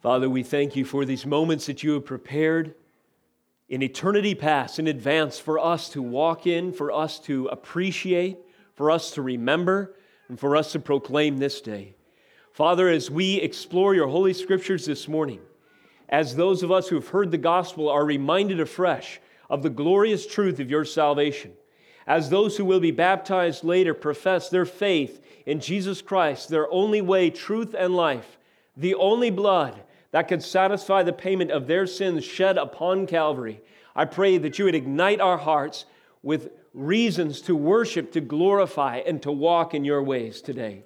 [0.00, 2.74] Father, we thank you for these moments that you have prepared
[3.68, 8.38] in eternity past in advance for us to walk in, for us to appreciate,
[8.74, 9.94] for us to remember,
[10.28, 11.94] and for us to proclaim this day.
[12.50, 15.40] Father, as we explore your holy scriptures this morning,
[16.08, 19.20] as those of us who have heard the gospel are reminded afresh
[19.50, 21.52] of the glorious truth of your salvation,
[22.06, 27.02] as those who will be baptized later profess their faith in Jesus Christ, their only
[27.02, 28.38] way, truth, and life,
[28.74, 29.82] the only blood
[30.12, 33.60] that could satisfy the payment of their sins shed upon Calvary.
[33.94, 35.84] I pray that you would ignite our hearts
[36.22, 40.84] with reasons to worship, to glorify, and to walk in your ways today.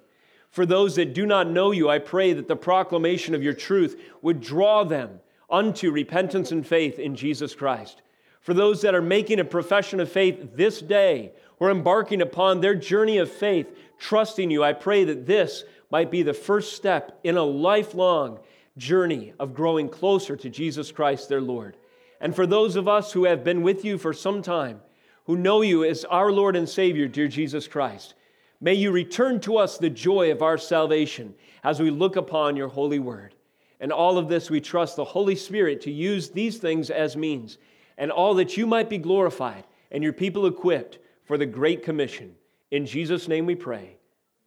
[0.49, 4.01] For those that do not know you, I pray that the proclamation of your truth
[4.21, 5.19] would draw them
[5.49, 8.01] unto repentance and faith in Jesus Christ.
[8.39, 12.75] For those that are making a profession of faith this day or embarking upon their
[12.75, 13.67] journey of faith,
[13.99, 18.39] trusting you, I pray that this might be the first step in a lifelong
[18.77, 21.77] journey of growing closer to Jesus Christ, their Lord.
[22.19, 24.81] And for those of us who have been with you for some time,
[25.25, 28.15] who know you as our Lord and Savior, dear Jesus Christ,
[28.61, 32.67] may you return to us the joy of our salvation as we look upon your
[32.67, 33.33] holy word.
[33.79, 37.57] And all of this we trust the Holy Spirit to use these things as means,
[37.97, 42.35] and all that you might be glorified and your people equipped for the Great Commission.
[42.71, 43.97] In Jesus' name we pray.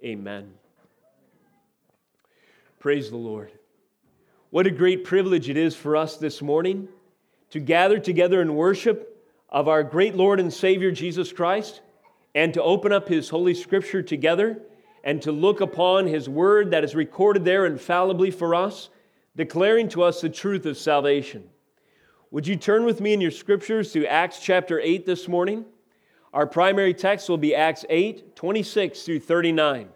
[0.04, 0.52] Amen.
[2.78, 3.57] Praise the Lord.
[4.50, 6.88] What a great privilege it is for us this morning
[7.50, 11.82] to gather together in worship of our great Lord and Savior Jesus Christ
[12.34, 14.62] and to open up His Holy Scripture together
[15.04, 18.88] and to look upon His Word that is recorded there infallibly for us,
[19.36, 21.50] declaring to us the truth of salvation.
[22.30, 25.66] Would you turn with me in your Scriptures to Acts chapter 8 this morning?
[26.32, 29.90] Our primary text will be Acts 8, 26 through 39.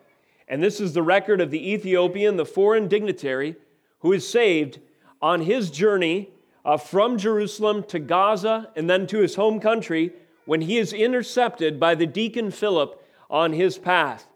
[0.47, 3.57] And this is the record of the Ethiopian, the foreign dignitary
[4.03, 4.79] who is saved
[5.21, 6.29] on his journey
[6.65, 10.13] uh, from Jerusalem to Gaza and then to his home country
[10.45, 14.27] when he is intercepted by the deacon Philip on his path.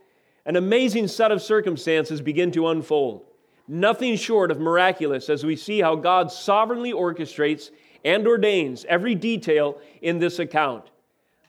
[0.45, 3.25] An amazing set of circumstances begin to unfold.
[3.69, 7.71] Nothing short of miraculous as we see how God sovereignly orchestrates
[8.05, 10.91] and ordains every detail in this account.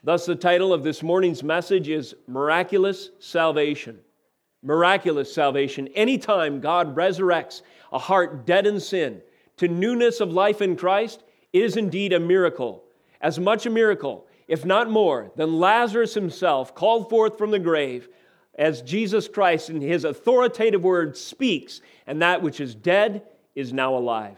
[0.03, 4.00] Thus, the title of this morning's message is Miraculous Salvation.
[4.63, 5.88] Miraculous salvation.
[5.89, 7.61] Anytime God resurrects
[7.92, 9.22] a heart dead in sin,
[9.58, 12.84] to newness of life in Christ is indeed a miracle.
[13.22, 18.08] As much a miracle, if not more, than Lazarus himself called forth from the grave
[18.56, 23.24] as Jesus Christ in his authoritative word speaks, and that which is dead
[23.56, 24.38] is now alive.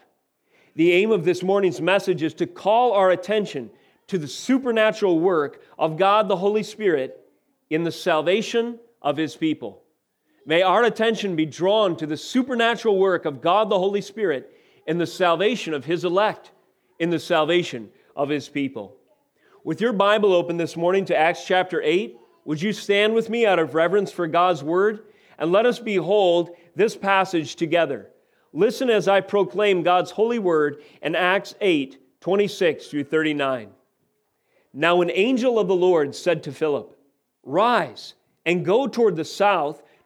[0.75, 3.69] The aim of this morning's message is to call our attention
[4.07, 7.19] to the supernatural work of God the Holy Spirit
[7.69, 9.83] in the salvation of his people.
[10.49, 14.51] May our attention be drawn to the supernatural work of God the Holy Spirit
[14.87, 16.49] in the salvation of His elect,
[16.97, 18.97] in the salvation of His people.
[19.63, 23.45] With your Bible open this morning to Acts chapter 8, would you stand with me
[23.45, 25.01] out of reverence for God's word
[25.37, 28.09] and let us behold this passage together?
[28.51, 33.69] Listen as I proclaim God's holy word in Acts 8 26 through 39.
[34.73, 36.97] Now, an angel of the Lord said to Philip,
[37.43, 38.15] Rise
[38.47, 39.83] and go toward the south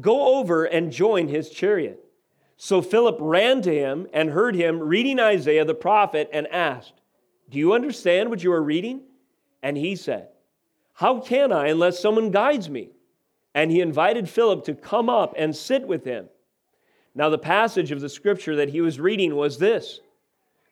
[0.00, 2.04] Go over and join his chariot.
[2.56, 6.94] So Philip ran to him and heard him reading Isaiah the prophet and asked,
[7.50, 9.02] Do you understand what you are reading?
[9.62, 10.28] And he said,
[10.94, 12.90] How can I unless someone guides me?
[13.54, 16.28] And he invited Philip to come up and sit with him.
[17.14, 20.00] Now, the passage of the scripture that he was reading was this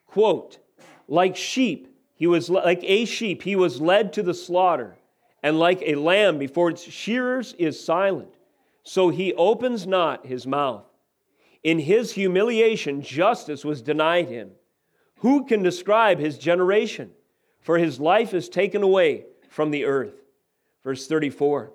[0.06, 0.59] quote,
[1.06, 4.97] Like sheep, he was like a sheep, he was led to the slaughter,
[5.43, 8.35] and like a lamb before its shearers is silent
[8.82, 10.84] so he opens not his mouth.
[11.62, 14.50] In his humiliation, justice was denied him.
[15.19, 17.12] Who can describe his generation?
[17.61, 20.14] For his life is taken away from the earth.
[20.82, 21.73] Verse 34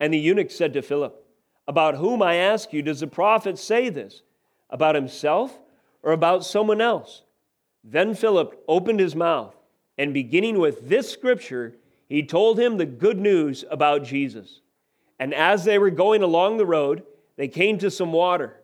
[0.00, 1.22] And the eunuch said to Philip,
[1.68, 4.22] About whom, I ask you, does the prophet say this?
[4.70, 5.58] About himself
[6.02, 7.22] or about someone else?
[7.84, 9.54] Then Philip opened his mouth,
[9.98, 11.76] and beginning with this scripture,
[12.08, 14.60] he told him the good news about Jesus.
[15.18, 17.02] And as they were going along the road,
[17.36, 18.60] they came to some water.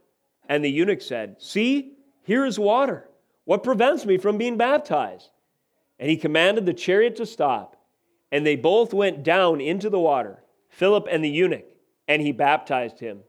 [0.49, 3.09] And the eunuch said, See, here is water.
[3.45, 5.31] What prevents me from being baptized?
[5.99, 7.77] And he commanded the chariot to stop.
[8.31, 11.67] And they both went down into the water, Philip and the eunuch,
[12.09, 13.21] and he baptized him.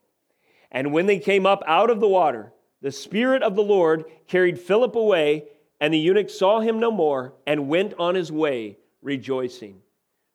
[0.71, 4.59] And when they came up out of the water, the Spirit of the Lord carried
[4.59, 5.45] Philip away,
[5.79, 9.81] and the eunuch saw him no more and went on his way rejoicing.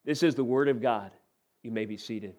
[0.04, 1.10] This is the word of God.
[1.62, 2.34] You may be seated.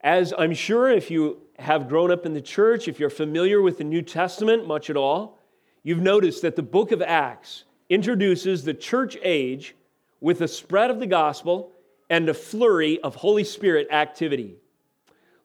[0.00, 3.78] As I'm sure if you have grown up in the church, if you're familiar with
[3.78, 5.38] the New Testament much at all,
[5.82, 9.74] you've noticed that the book of Acts introduces the church age
[10.20, 11.72] with the spread of the gospel
[12.08, 14.56] and a flurry of Holy Spirit activity.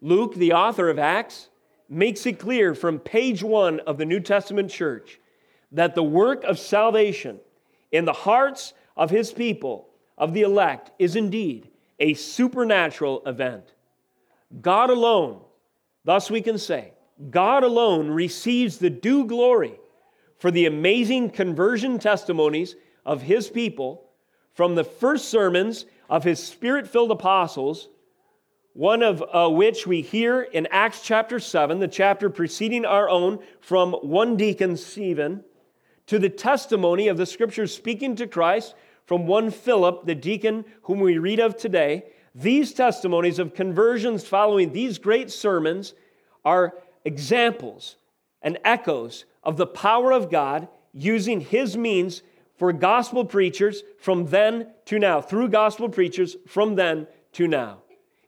[0.01, 1.49] Luke, the author of Acts,
[1.89, 5.19] makes it clear from page one of the New Testament church
[5.71, 7.39] that the work of salvation
[7.91, 11.69] in the hearts of his people, of the elect, is indeed
[11.99, 13.73] a supernatural event.
[14.61, 15.41] God alone,
[16.03, 16.93] thus we can say,
[17.29, 19.79] God alone receives the due glory
[20.37, 24.09] for the amazing conversion testimonies of his people
[24.53, 27.89] from the first sermons of his spirit filled apostles,
[28.73, 33.39] one of uh, which we hear in Acts chapter 7, the chapter preceding our own,
[33.61, 35.43] from one deacon, Stephen,
[36.07, 40.99] to the testimony of the scriptures speaking to Christ from one Philip, the deacon whom
[40.99, 42.03] we read of today.
[42.35, 45.93] These testimonies of conversions following these great sermons
[46.43, 46.73] are
[47.05, 47.97] examples
[48.41, 52.23] and echoes of the power of God using his means
[52.57, 57.79] for gospel preachers from then to now, through gospel preachers from then to now.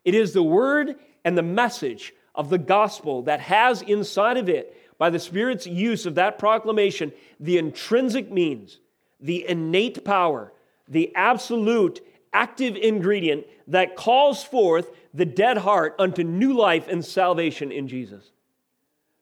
[0.04, 4.76] It is the word and the message of the gospel that has inside of it,
[4.98, 8.80] by the Spirit's use of that proclamation, the intrinsic means,
[9.20, 10.54] the innate power,
[10.88, 12.02] the absolute
[12.36, 18.32] active ingredient that calls forth the dead heart unto new life and salvation in Jesus.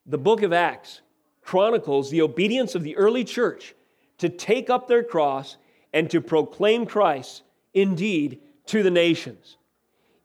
[0.08, 1.02] The book of Acts
[1.44, 3.76] chronicles the obedience of the early church
[4.18, 5.58] to take up their cross
[5.94, 7.44] and to proclaim Christ
[7.76, 9.58] indeed to the nations.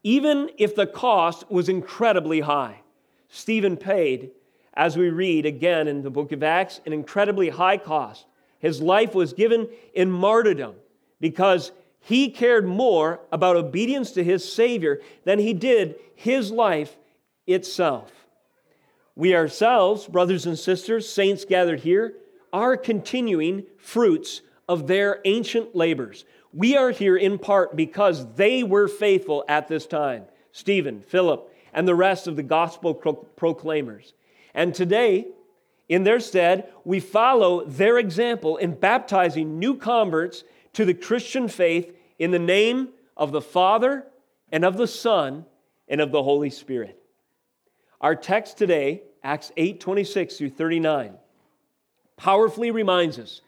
[0.03, 2.81] Even if the cost was incredibly high,
[3.29, 4.31] Stephen paid,
[4.73, 8.25] as we read again in the book of Acts, an incredibly high cost.
[8.61, 10.77] His life was given in martyrdom
[11.21, 16.97] because he cared more about obedience to his Savior than he did his life
[17.47, 18.13] itself.
[19.15, 22.15] We ourselves, brothers and sisters, saints gathered here,
[22.53, 26.25] are continuing fruits of their ancient labors.
[26.53, 31.87] We are here in part because they were faithful at this time Stephen, Philip, and
[31.87, 34.15] the rest of the gospel proclaimers.
[34.55, 35.27] And today,
[35.89, 40.45] in their stead, we follow their example in baptizing new converts
[40.79, 44.07] to the Christian faith in the name of the Father
[44.53, 45.45] and of the Son
[45.89, 47.03] and of the Holy Spirit.
[48.01, 51.15] Our text today, Acts 8 26 through 39,
[52.17, 53.41] powerfully reminds us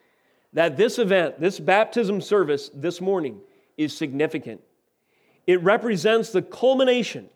[0.55, 3.39] that this event, this baptism service this morning,
[3.77, 4.61] is significant.
[5.47, 7.29] It represents the culmination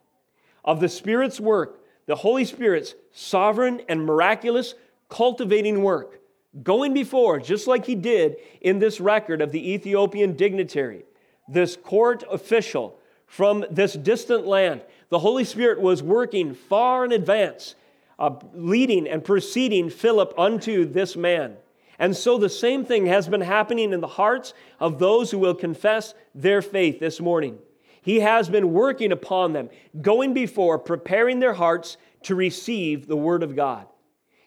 [0.65, 4.75] of the Spirit's work, the Holy Spirit's sovereign and miraculous
[5.09, 6.19] cultivating work,
[6.63, 11.05] going before, just like He did in this record of the Ethiopian dignitary,
[11.49, 14.83] this court official from this distant land.
[15.09, 17.75] The Holy Spirit was working far in advance
[18.19, 21.57] uh, leading and preceding Philip unto this man.
[21.99, 25.55] And so the same thing has been happening in the hearts of those who will
[25.55, 27.59] confess their faith this morning.
[28.03, 29.71] He has been working upon them,
[30.01, 33.87] going before, preparing their hearts to receive the Word of God.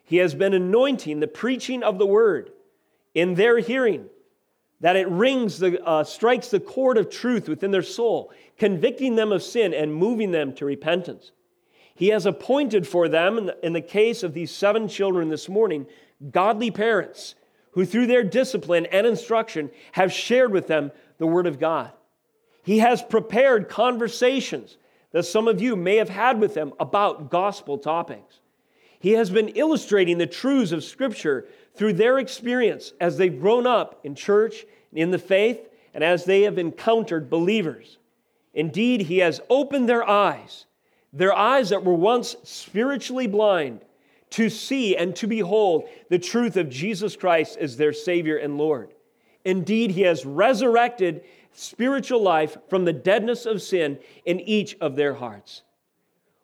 [0.07, 2.51] He has been anointing the preaching of the Word
[3.13, 4.05] in their hearing,
[4.79, 9.33] that it rings, the, uh, strikes the chord of truth within their soul, convicting them
[9.33, 11.33] of sin and moving them to repentance.
[11.93, 15.49] He has appointed for them, in the, in the case of these seven children this
[15.49, 15.85] morning,
[16.31, 17.35] godly parents
[17.71, 21.91] who, through their discipline and instruction, have shared with them the Word of God.
[22.63, 24.77] He has prepared conversations
[25.11, 28.39] that some of you may have had with them about gospel topics.
[28.99, 33.99] He has been illustrating the truths of Scripture through their experience as they've grown up
[34.03, 37.97] in church, in the faith, and as they have encountered believers.
[38.53, 40.65] Indeed, He has opened their eyes
[41.13, 43.81] their eyes that were once spiritually blind,
[44.29, 48.93] to see and to behold the truth of Jesus Christ as their Savior and Lord.
[49.45, 51.23] Indeed, He has resurrected
[51.53, 55.63] spiritual life from the deadness of sin in each of their hearts.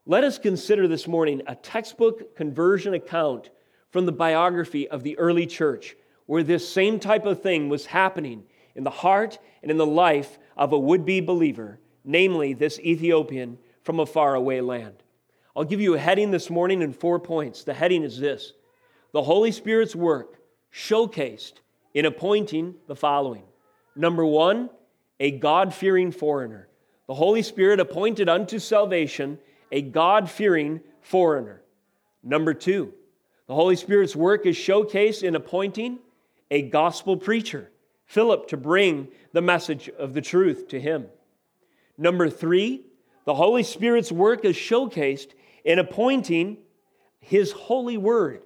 [0.05, 3.51] Let us consider this morning a textbook conversion account
[3.89, 5.95] from the biography of the early church,
[6.25, 8.43] where this same type of thing was happening
[8.75, 13.57] in the heart and in the life of a would be believer, namely this Ethiopian
[13.83, 14.95] from a faraway land.
[15.55, 17.63] I'll give you a heading this morning in four points.
[17.63, 18.51] The heading is this
[19.13, 20.36] The Holy Spirit's work
[20.74, 21.62] showcased
[21.93, 23.43] in appointing the following.
[23.95, 24.69] Number one,
[25.22, 26.67] a God fearing foreigner.
[27.07, 29.39] The Holy Spirit appointed unto salvation
[29.74, 31.63] a God fearing foreigner.
[32.24, 32.94] Number two,
[33.48, 36.00] the Holy Spirit's work is showcased in appointing
[36.51, 37.72] a gospel preacher,
[38.06, 41.08] Philip, to bring the message of the truth to him.
[41.98, 42.86] Number three,
[43.25, 45.32] the Holy Spirit's work is showcased
[45.65, 46.58] in appointing
[47.20, 48.44] His holy word,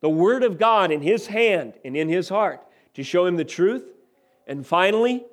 [0.00, 2.60] the Word of God in His hand and in His heart
[2.94, 3.84] to show Him the truth.
[4.46, 5.24] And finally,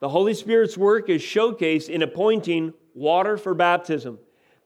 [0.00, 4.18] the Holy Spirit's work is showcased in appointing water for baptism.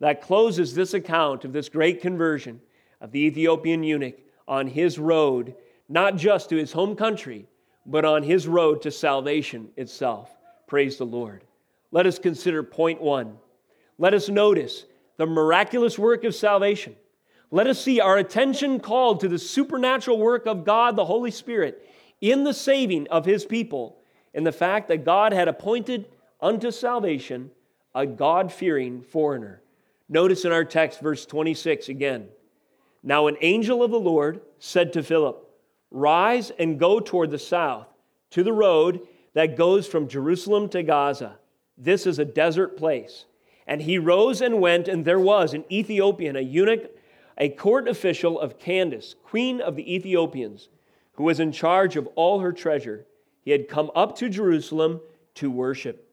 [0.02, 2.60] That closes this account of this great conversion
[3.00, 4.18] of the Ethiopian eunuch
[4.48, 5.54] on his road,
[5.88, 7.46] not just to his home country,
[7.86, 10.28] but on his road to salvation itself.
[10.66, 11.44] Praise the Lord.
[11.92, 13.38] Let us consider point one.
[13.96, 14.86] Let us notice
[15.18, 16.96] the miraculous work of salvation.
[17.52, 21.88] Let us see our attention called to the supernatural work of God, the Holy Spirit,
[22.20, 23.98] in the saving of his people,
[24.34, 26.08] and the fact that God had appointed
[26.40, 27.52] unto salvation
[27.94, 29.61] a God fearing foreigner.
[30.12, 32.28] Notice in our text, verse 26 again.
[33.02, 35.42] Now, an angel of the Lord said to Philip,
[35.90, 37.86] Rise and go toward the south,
[38.32, 41.38] to the road that goes from Jerusalem to Gaza.
[41.78, 43.24] This is a desert place.
[43.66, 46.90] And he rose and went, and there was an Ethiopian, a eunuch,
[47.38, 50.68] a court official of Candace, queen of the Ethiopians,
[51.12, 53.06] who was in charge of all her treasure.
[53.40, 55.00] He had come up to Jerusalem
[55.36, 56.06] to worship.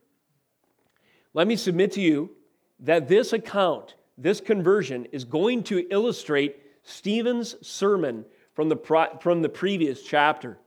[1.33, 2.37] Let me submit to you
[2.81, 9.49] that this account, this conversion, is going to illustrate Stephen's sermon from the, from the
[9.49, 10.57] previous chapter.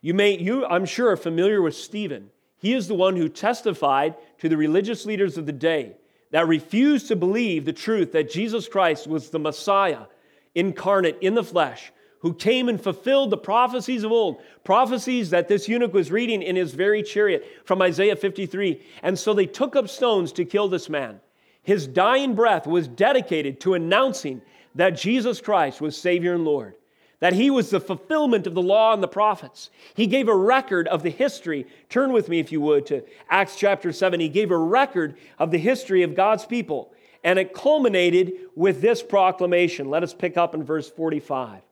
[0.00, 2.30] You may, you, I'm sure, are familiar with Stephen.
[2.58, 5.96] He is the one who testified to the religious leaders of the day
[6.30, 10.06] that refused to believe the truth that Jesus Christ was the Messiah
[10.54, 15.68] incarnate in the flesh, who came and fulfilled the prophecies of old, prophecies that this
[15.68, 18.82] eunuch was reading in his very chariot from Isaiah 53.
[19.02, 21.20] And so they took up stones to kill this man.
[21.66, 24.40] His dying breath was dedicated to announcing
[24.74, 26.76] that Jesus Christ was Savior and Lord
[27.20, 29.70] that he was the fulfillment of the law and the prophets.
[29.94, 31.66] He gave a record of the history.
[31.88, 34.20] Turn with me, if you would, to Acts chapter 7.
[34.20, 36.92] He gave a record of the history of God's people,
[37.24, 39.88] and it culminated with this proclamation.
[39.88, 41.62] Let us pick up in verse 45.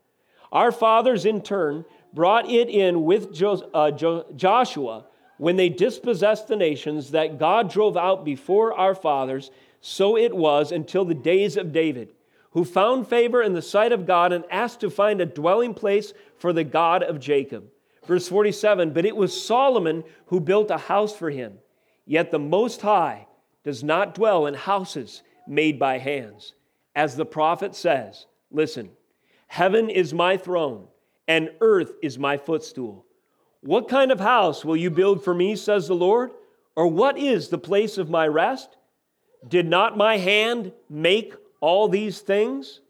[0.50, 1.84] Our fathers, in turn,
[2.14, 5.04] brought it in with uh, Joshua
[5.36, 9.50] when they dispossessed the nations that God drove out before our fathers.
[9.86, 12.14] So it was until the days of David
[12.52, 16.14] who found favor in the sight of God and asked to find a dwelling place
[16.38, 17.66] for the God of Jacob.
[18.06, 21.58] Verse 47 But it was Solomon who built a house for him.
[22.06, 23.26] Yet the Most High
[23.62, 26.54] does not dwell in houses made by hands.
[26.96, 28.88] As the prophet says, Listen,
[29.48, 30.86] heaven is my throne,
[31.28, 33.04] and earth is my footstool.
[33.60, 36.30] What kind of house will you build for me, says the Lord?
[36.74, 38.78] Or what is the place of my rest?
[39.48, 42.80] Did not my hand make all these things.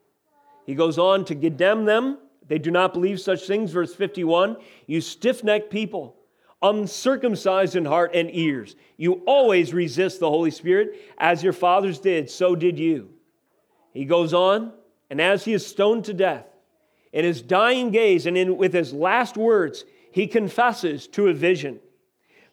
[0.67, 2.19] He goes on to condemn them.
[2.47, 3.71] They do not believe such things.
[3.71, 4.57] Verse 51
[4.87, 6.17] You stiff necked people,
[6.63, 12.31] uncircumcised in heart and ears, you always resist the Holy Spirit, as your fathers did,
[12.31, 13.11] so did you.
[13.93, 14.73] He goes on,
[15.11, 16.47] and as he is stoned to death,
[17.13, 21.81] in his dying gaze and in, with his last words, he confesses to a vision.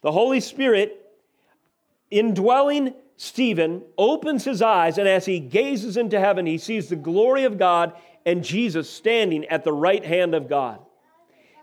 [0.02, 0.98] The Holy Spirit,
[2.10, 7.44] indwelling Stephen opens his eyes, and as he gazes into heaven, he sees the glory
[7.44, 7.92] of God
[8.26, 10.80] and Jesus standing at the right hand of God.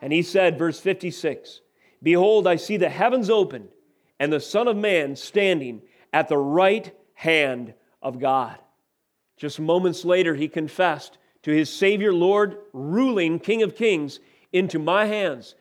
[0.02, 1.60] And he said, verse 56
[2.02, 3.68] Behold, I see the heavens opened,
[4.22, 5.82] and the Son of Man standing
[6.14, 8.58] at the right hand of God.
[9.36, 14.22] Just moments later, he confessed to his Savior, Lord, ruling King of Kings,
[14.54, 15.56] into my hands.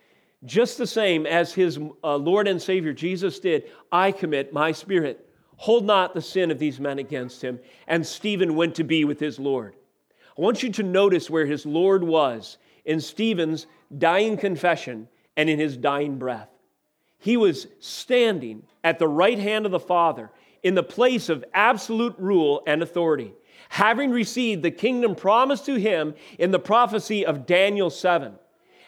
[0.45, 5.25] Just the same as his uh, Lord and Savior Jesus did, I commit my spirit.
[5.59, 7.59] Hold not the sin of these men against him.
[7.87, 9.75] And Stephen went to be with his Lord.
[10.37, 15.59] I want you to notice where his Lord was in Stephen's dying confession and in
[15.59, 16.49] his dying breath.
[17.19, 20.31] He was standing at the right hand of the Father
[20.63, 23.35] in the place of absolute rule and authority,
[23.69, 28.39] having received the kingdom promised to him in the prophecy of Daniel 7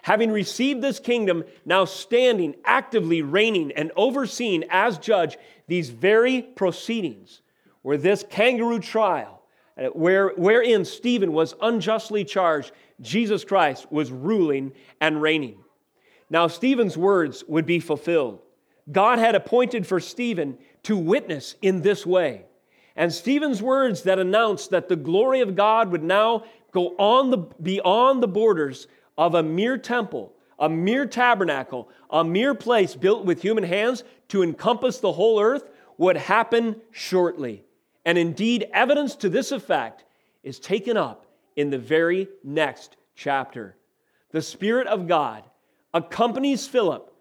[0.03, 7.43] having received this kingdom, now standing, actively reigning, and overseeing as judge these very proceedings,
[7.83, 9.43] where this kangaroo trial,
[9.79, 15.59] uh, where, wherein Stephen was unjustly charged, Jesus Christ was ruling and reigning.
[16.29, 18.41] Now, Stephen's words would be fulfilled.
[18.91, 22.45] God had appointed for Stephen to witness in this way.
[22.97, 27.39] And Stephen's words that announced that the glory of God would now go on the,
[27.39, 28.87] beyond the borders
[29.17, 34.43] of a mere temple, a mere tabernacle, a mere place built with human hands to
[34.43, 37.65] encompass the whole earth would happen shortly.
[38.05, 40.05] And indeed, evidence to this effect
[40.43, 41.27] is taken up
[41.57, 43.77] in the very next chapter.
[44.31, 45.45] The Spirit of God
[45.93, 47.13] accompanies Philip.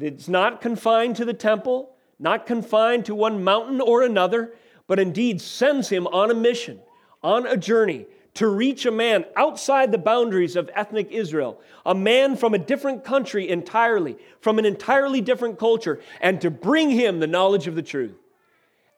[0.00, 4.54] It's not confined to the temple, not confined to one mountain or another,
[4.86, 6.80] but indeed sends him on a mission,
[7.22, 12.36] on a journey to reach a man outside the boundaries of ethnic Israel, a man
[12.36, 17.26] from a different country entirely, from an entirely different culture, and to bring him the
[17.26, 18.16] knowledge of the truth.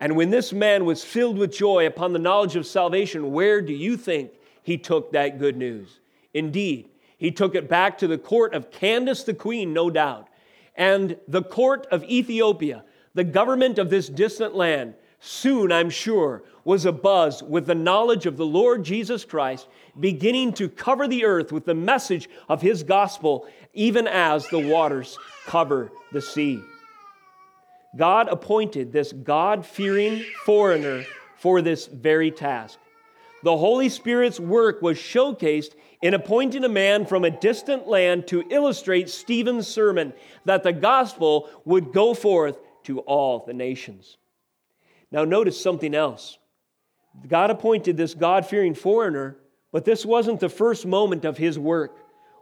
[0.00, 3.72] And when this man was filled with joy upon the knowledge of salvation, where do
[3.72, 6.00] you think he took that good news?
[6.34, 10.28] Indeed, he took it back to the court of Candace the queen, no doubt,
[10.74, 12.84] and the court of Ethiopia,
[13.14, 18.36] the government of this distant land, soon, I'm sure, was abuzz with the knowledge of
[18.36, 23.46] the Lord Jesus Christ, beginning to cover the earth with the message of his gospel,
[23.72, 26.60] even as the waters cover the sea.
[27.96, 31.04] God appointed this God fearing foreigner
[31.38, 32.78] for this very task.
[33.44, 38.44] The Holy Spirit's work was showcased in appointing a man from a distant land to
[38.50, 40.12] illustrate Stephen's sermon
[40.46, 44.16] that the gospel would go forth to all the nations.
[45.12, 46.38] Now, notice something else.
[47.28, 49.36] God appointed this God fearing foreigner,
[49.70, 51.98] but this wasn't the first moment of his work.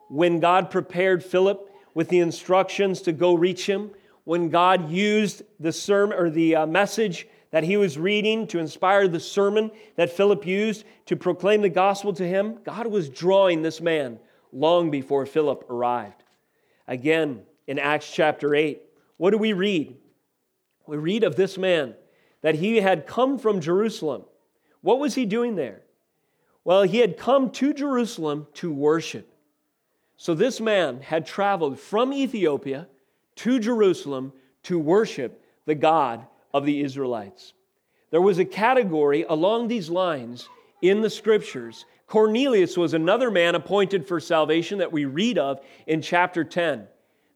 [0.09, 3.91] When God prepared Philip with the instructions to go reach him,
[4.23, 9.09] when God used the sermon or the uh, message that he was reading to inspire
[9.09, 13.81] the sermon that Philip used to proclaim the gospel to him, God was drawing this
[13.81, 14.21] man
[14.53, 16.23] long before Philip arrived.
[16.87, 18.81] Again, in Acts chapter 8,
[19.17, 19.97] what do we read?
[20.87, 21.95] We read of this man
[22.43, 24.25] that he had come from Jerusalem.
[24.81, 25.83] What was he doing there?
[26.65, 29.33] Well, he had come to Jerusalem to worship.
[30.17, 32.87] So this man had traveled from Ethiopia
[33.37, 34.33] to Jerusalem
[34.65, 37.55] to worship the God of the Israelites.
[38.11, 40.49] There was a category along these lines
[40.83, 41.87] in the scriptures.
[42.07, 46.87] Cornelius was another man appointed for salvation that we read of in chapter 10.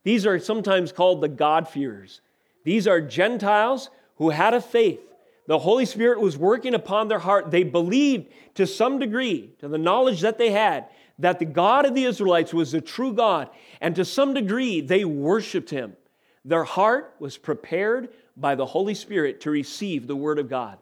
[0.02, 2.20] These are sometimes called the God-fearers.
[2.64, 5.00] These are Gentiles who had a faith.
[5.46, 7.50] The Holy Spirit was working upon their heart.
[7.50, 10.86] They believed to some degree, to the knowledge that they had,
[11.18, 13.50] that the God of the Israelites was the true God.
[13.80, 15.96] And to some degree, they worshiped him.
[16.44, 20.78] Their heart was prepared by the Holy Spirit to receive the Word of God.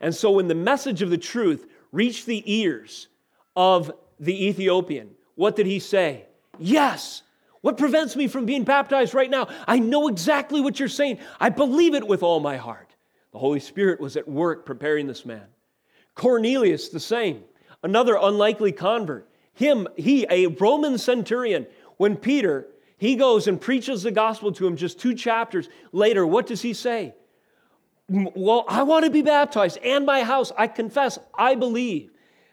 [0.00, 3.08] And so when the message of the truth reached the ears
[3.56, 6.26] of the Ethiopian, what did he say?
[6.58, 7.22] Yes,
[7.62, 9.48] what prevents me from being baptized right now?
[9.66, 11.18] I know exactly what you're saying.
[11.40, 12.94] I believe it with all my heart.
[13.32, 15.46] The Holy Spirit was at work preparing this man.
[16.14, 17.44] Cornelius, the same,
[17.82, 19.28] another unlikely convert.
[19.54, 22.66] Him, he, a Roman centurion, when Peter,
[22.98, 26.74] he goes and preaches the gospel to him just two chapters later, what does he
[26.74, 27.14] say?
[28.08, 30.52] Well, I want to be baptized and my house.
[30.58, 32.10] I confess, I believe.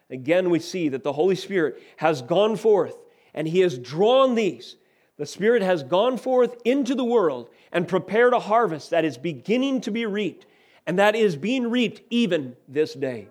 [0.09, 2.95] Again, we see that the Holy Spirit has gone forth
[3.33, 4.75] and he has drawn these
[5.19, 9.81] the Spirit has gone forth into the world and prepared a harvest that is beginning
[9.81, 10.45] to be reaped,
[10.87, 13.27] and that is being reaped even this day.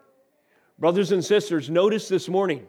[0.78, 2.66] Brothers and sisters, notice this morning,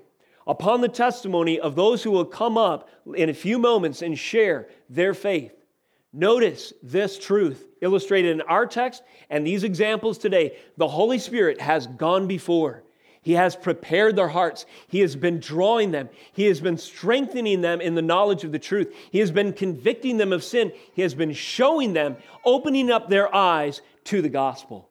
[0.48, 4.70] upon the testimony of those who will come up in a few moments and share
[4.90, 5.52] their faith,
[6.14, 10.58] notice this truth illustrated in our text and these examples today.
[10.78, 12.84] The Holy Spirit has gone before.
[13.22, 14.66] He has prepared their hearts.
[14.88, 16.10] He has been drawing them.
[16.32, 18.96] He has been strengthening them in the knowledge of the truth.
[19.12, 20.72] He has been convicting them of sin.
[20.94, 24.90] He has been showing them, opening up their eyes to the gospel.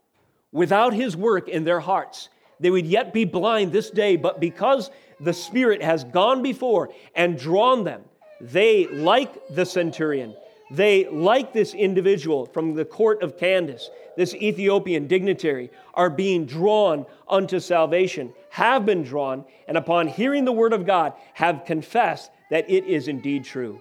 [0.53, 2.29] Without His work in their hearts,
[2.61, 7.39] they would yet be blind this day, but because the Spirit has gone before and
[7.39, 8.03] drawn them,
[8.41, 10.35] they, like the centurion,
[10.71, 17.07] they, like this individual from the court of Candace, this Ethiopian dignitary, are being drawn
[17.29, 22.69] unto salvation, have been drawn, and upon hearing the word of God, have confessed that
[22.69, 23.81] it is indeed true.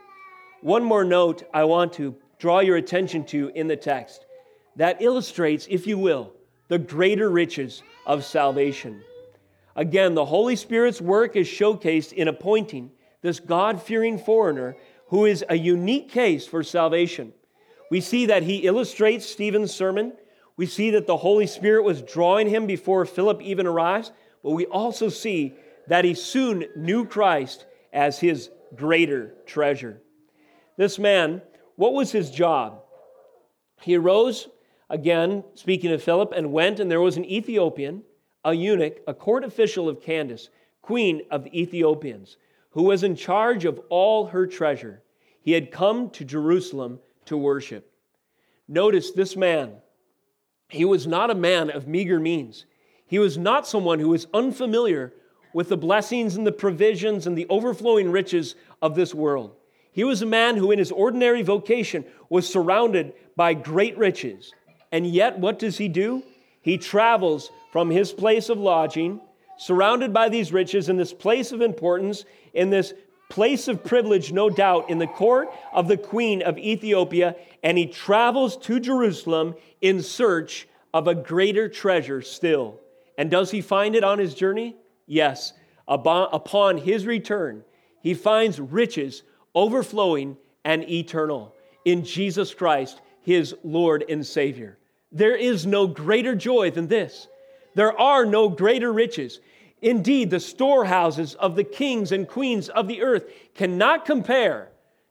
[0.61, 4.25] One more note I want to draw your attention to in the text
[4.75, 6.31] that illustrates, if you will,
[6.67, 9.01] the greater riches of salvation.
[9.75, 14.75] Again, the Holy Spirit's work is showcased in appointing this God fearing foreigner
[15.09, 17.33] who is a unique case for salvation.
[17.89, 20.13] We see that he illustrates Stephen's sermon.
[20.57, 24.11] We see that the Holy Spirit was drawing him before Philip even arrives,
[24.43, 25.55] but we also see
[25.87, 30.01] that he soon knew Christ as his greater treasure.
[30.75, 31.41] This man,
[31.75, 32.83] what was his job?
[33.81, 34.49] He arose
[34.89, 38.03] again, speaking of Philip, and went, and there was an Ethiopian,
[38.43, 40.49] a eunuch, a court official of Candace,
[40.81, 42.37] queen of the Ethiopians,
[42.77, 45.01] who was in charge of all her treasure.
[45.41, 47.91] He had come to Jerusalem to worship.
[48.67, 49.77] Notice this man.
[50.69, 52.67] He was not a man of meager means.
[53.07, 55.11] He was not someone who was unfamiliar
[55.55, 59.55] with the blessings and the provisions and the overflowing riches of this world.
[59.91, 64.53] He was a man who, in his ordinary vocation, was surrounded by great riches.
[64.91, 66.21] And yet, what does he do?
[66.61, 69.19] He travels from his place of lodging,
[69.57, 72.93] surrounded by these riches, in this place of importance, in this
[73.29, 77.85] place of privilege, no doubt, in the court of the queen of Ethiopia, and he
[77.85, 82.79] travels to Jerusalem in search of a greater treasure still.
[83.17, 84.75] And does he find it on his journey?
[85.05, 85.53] Yes.
[85.87, 87.63] Upon his return,
[88.01, 89.23] he finds riches
[89.55, 94.77] overflowing and eternal in Jesus Christ, his Lord and Savior.
[95.11, 97.27] There is no greater joy than this.
[97.77, 99.39] There are no greater riches.
[99.83, 104.69] Indeed, the storehouses of the kings and queens of the earth cannot compare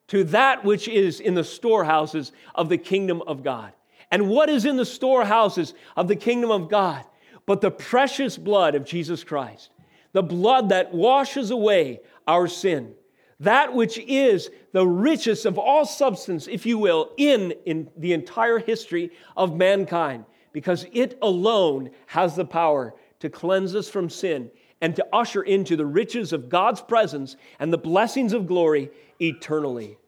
[0.08, 3.72] to that which is in the storehouses of the kingdom of God.
[4.10, 7.04] And what is in the storehouses of the kingdom of God
[7.46, 9.70] but the precious blood of Jesus Christ?
[10.10, 12.94] The blood that washes away our sin.
[13.38, 18.58] That which is the richest of all substance, if you will, in, in the entire
[18.58, 20.24] history of mankind,
[20.56, 25.76] because it alone has the power to cleanse us from sin and to usher into
[25.76, 28.90] the riches of God's presence and the blessings of glory
[29.20, 29.98] eternally.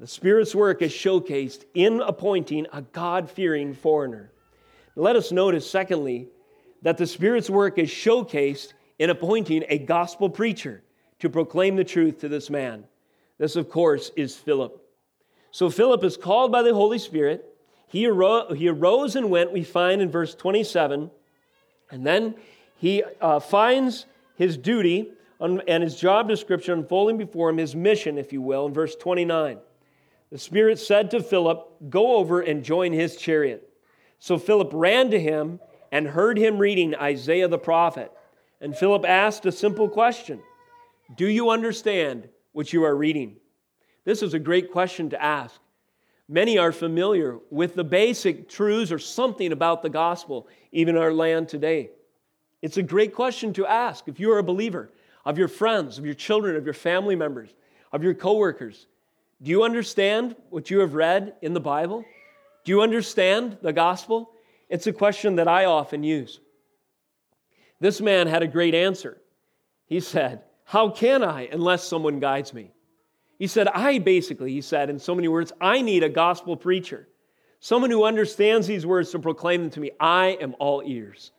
[0.00, 4.32] The Spirit's work is showcased in appointing a God fearing foreigner.
[4.94, 6.28] Let us notice, secondly,
[6.80, 10.82] that the Spirit's work is showcased in appointing a gospel preacher
[11.18, 12.84] to proclaim the truth to this man.
[13.36, 14.82] This, of course, is Philip.
[15.50, 17.55] So Philip is called by the Holy Spirit.
[17.88, 21.10] He, arose, he arose and went, we find in verse 27.
[21.90, 22.34] And then
[22.76, 28.32] he uh, finds his duty and his job description unfolding before him, his mission, if
[28.32, 29.58] you will, in verse 29.
[30.30, 33.68] The Spirit said to Philip, Go over and join his chariot.
[34.18, 35.60] So Philip ran to him
[35.92, 38.10] and heard him reading Isaiah the prophet.
[38.60, 40.40] And Philip asked a simple question
[41.16, 43.36] Do you understand what you are reading?
[44.04, 45.60] This is a great question to ask.
[46.28, 51.48] Many are familiar with the basic truths or something about the gospel, even our land
[51.48, 51.90] today.
[52.62, 54.90] It's a great question to ask if you are a believer
[55.24, 57.50] of your friends, of your children, of your family members,
[57.92, 58.86] of your coworkers.
[59.42, 62.04] Do you understand what you have read in the Bible?
[62.64, 64.30] Do you understand the gospel?
[64.68, 66.40] It's a question that I often use.
[67.78, 69.18] This man had a great answer.
[69.84, 72.72] He said, How can I unless someone guides me?
[73.38, 77.06] He said, I basically, he said in so many words, I need a gospel preacher,
[77.60, 79.90] someone who understands these words to proclaim them to me.
[80.00, 81.32] I am all ears.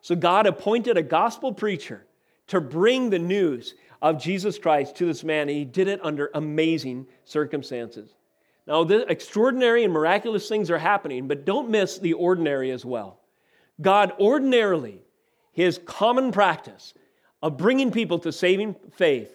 [0.00, 2.06] So God appointed a gospel preacher
[2.48, 6.30] to bring the news of Jesus Christ to this man, and he did it under
[6.34, 8.14] amazing circumstances.
[8.66, 13.20] Now, the extraordinary and miraculous things are happening, but don't miss the ordinary as well.
[13.80, 15.00] God ordinarily,
[15.52, 16.94] his common practice
[17.42, 19.34] of bringing people to saving faith,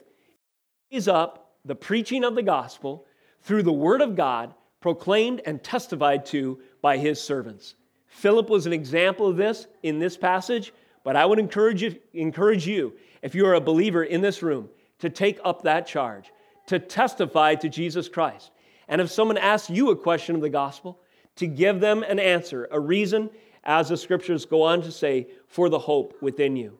[0.91, 3.06] is up the preaching of the gospel
[3.41, 7.76] through the word of God proclaimed and testified to by his servants.
[8.08, 10.73] Philip was an example of this in this passage,
[11.04, 14.69] but I would encourage you, encourage you, if you are a believer in this room,
[14.99, 16.32] to take up that charge,
[16.67, 18.52] to testify to Jesus Christ.
[18.88, 20.99] And if someone asks you a question of the gospel,
[21.38, 23.30] to give them an answer, a reason,
[23.63, 26.78] as the scriptures go on to say, for the hope within you.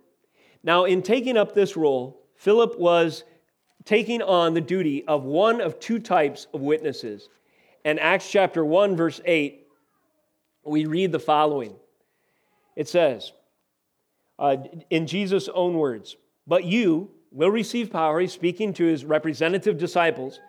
[0.64, 3.24] Now, in taking up this role, Philip was
[3.86, 7.30] taking on the duty of one of two types of witnesses.
[7.86, 9.60] And Acts chapter 1, verse 8
[10.66, 11.76] we read the following
[12.76, 13.32] it says,
[14.40, 14.58] uh,
[14.90, 16.16] in Jesus' own words,
[16.48, 18.20] but you will receive power.
[18.20, 20.40] He's speaking to his representative disciples,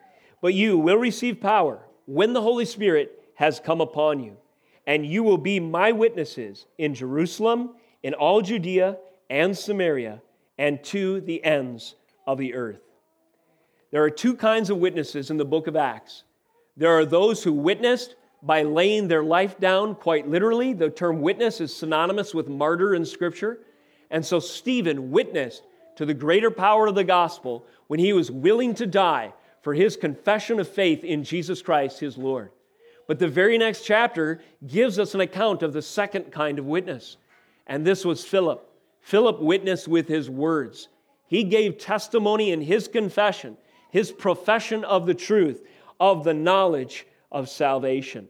[0.41, 4.37] but you will receive power when the Holy Spirit has come upon you.
[4.87, 8.99] And you will be my witnesses in Jerusalem, in all Judea
[9.31, 10.23] and Samaria,
[10.59, 11.95] and to the ends
[12.27, 12.81] of the earth.
[13.95, 16.25] There are two kinds of witnesses in the book of Acts.
[16.77, 20.73] There are those who witnessed by laying their life down quite literally.
[20.73, 23.61] The term witness is synonymous with martyr in Scripture.
[24.11, 25.63] And so Stephen witnessed
[25.95, 29.97] to the greater power of the gospel when he was willing to die for his
[29.97, 32.51] confession of faith in Jesus Christ, his Lord.
[33.07, 37.17] But the very next chapter gives us an account of the second kind of witness.
[37.69, 38.69] And this was Philip.
[39.03, 40.89] Philip witnessed with his words.
[41.29, 43.57] He gave testimony in his confession,
[43.95, 45.65] his profession of the truth,
[46.01, 48.27] of the knowledge of salvation.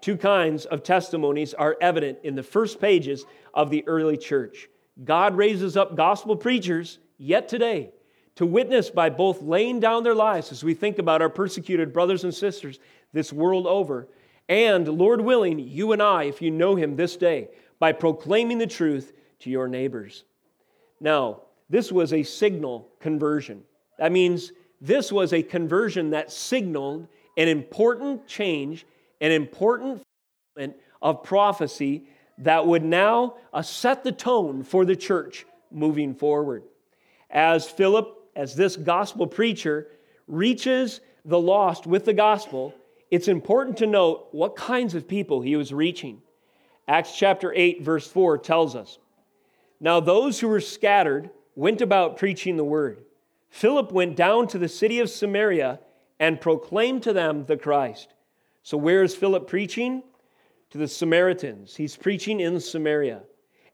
[0.00, 4.68] two kinds of testimonies are evident in the first pages of the early church.
[5.04, 7.90] God raises up gospel preachers yet today
[8.36, 12.22] to witness by both laying down their lives as we think about our persecuted brothers
[12.22, 12.78] and sisters
[13.12, 14.06] this world over,
[14.48, 17.48] and Lord willing, you and I, if you know Him this day,
[17.80, 20.22] by proclaiming the truth to your neighbors.
[21.00, 23.64] Now, this was a signal conversion.
[23.98, 28.86] That means this was a conversion that signaled an important change,
[29.20, 30.02] an important
[31.00, 36.62] of prophecy that would now uh, set the tone for the church moving forward.
[37.30, 39.88] As Philip, as this gospel preacher,
[40.26, 42.74] reaches the lost with the gospel,
[43.10, 46.22] it's important to note what kinds of people he was reaching.
[46.86, 48.98] Acts chapter 8, verse 4 tells us
[49.80, 53.04] Now those who were scattered went about preaching the word.
[53.50, 55.80] Philip went down to the city of Samaria
[56.20, 58.14] and proclaimed to them the Christ.
[58.62, 60.02] So, where is Philip preaching?
[60.70, 61.76] To the Samaritans.
[61.76, 63.22] He's preaching in Samaria.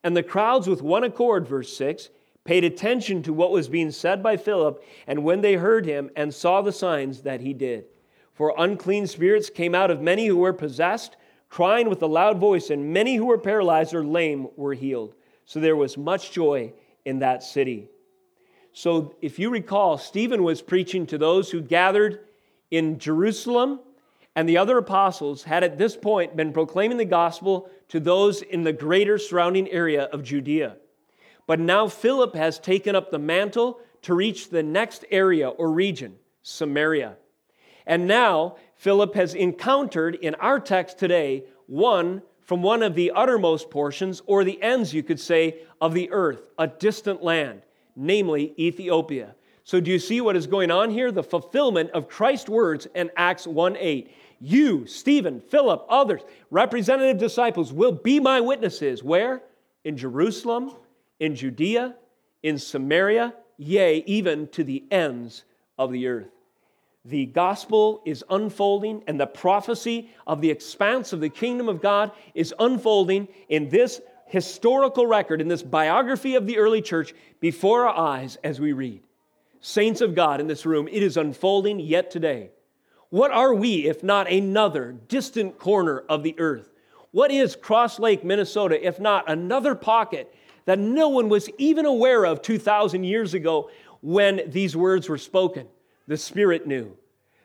[0.05, 2.11] And the crowds, with one accord, verse 6,
[2.45, 6.33] paid attention to what was being said by Philip, and when they heard him and
[6.33, 7.87] saw the signs that he did.
[8.35, 11.17] For unclean spirits came out of many who were possessed,
[11.49, 15.15] crying with a loud voice, and many who were paralyzed or lame were healed.
[15.47, 16.73] So there was much joy
[17.05, 17.89] in that city.
[18.77, 22.19] So, if you recall, Stephen was preaching to those who gathered
[22.73, 23.79] in Jerusalem,
[24.35, 28.65] and the other apostles had at this point been proclaiming the gospel to those in
[28.65, 30.77] the greater surrounding area of Judea.
[31.47, 36.17] But now Philip has taken up the mantle to reach the next area or region,
[36.43, 37.15] Samaria.
[37.87, 43.71] And now Philip has encountered in our text today one from one of the uttermost
[43.71, 47.63] portions, or the ends, you could say, of the earth, a distant land
[47.96, 49.35] namely Ethiopia.
[49.64, 51.11] So, do you see what is going on here?
[51.11, 54.14] The fulfillment of Christ's words in Acts 1 8.
[54.40, 59.02] You, Stephen, Philip, others, representative disciples, will be my witnesses.
[59.02, 59.42] Where?
[59.85, 60.72] In Jerusalem,
[61.18, 61.94] in Judea,
[62.42, 65.44] in Samaria, yea, even to the ends
[65.78, 66.28] of the earth.
[67.07, 72.12] The gospel is unfolding, and the prophecy of the expanse of the kingdom of God
[72.35, 74.00] is unfolding in this
[74.35, 79.01] historical record, in this biography of the early church before our eyes as we read.
[79.61, 82.51] Saints of God in this room, it is unfolding yet today.
[83.11, 86.68] What are we if not another distant corner of the earth?
[87.12, 92.27] What is Cross Lake, Minnesota, if not another pocket that no one was even aware
[92.27, 93.70] of 2,000 years ago
[94.01, 95.68] when these words were spoken?
[96.09, 96.97] The Spirit knew.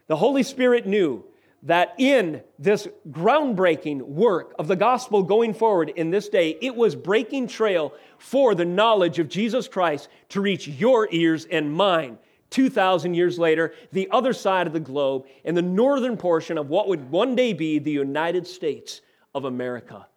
[0.07, 1.23] The Holy Spirit knew
[1.63, 6.95] that in this groundbreaking work of the gospel going forward in this day, it was
[6.95, 12.17] breaking trail for the knowledge of Jesus Christ to reach your ears and mine.
[12.49, 16.87] 2,000 years later, the other side of the globe, in the northern portion of what
[16.87, 19.01] would one day be the United States
[19.35, 20.07] of America.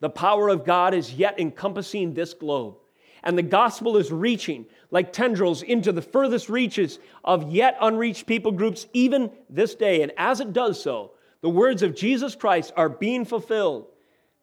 [0.00, 2.76] The power of God is yet encompassing this globe
[3.22, 8.52] and the gospel is reaching like tendrils into the furthest reaches of yet unreached people
[8.52, 10.02] groups, even this day.
[10.02, 13.86] And as it does so, the words of Jesus Christ are being fulfilled,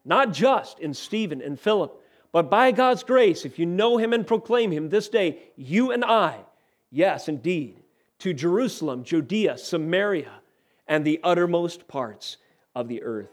[0.04, 2.00] not just in Stephen and Philip,
[2.32, 6.04] but by God's grace, if you know him and proclaim him this day, you and
[6.04, 6.38] I,
[6.90, 7.80] yes, indeed,
[8.18, 10.32] to Jerusalem, Judea, Samaria,
[10.86, 12.36] and the uttermost parts
[12.74, 13.30] of the earth.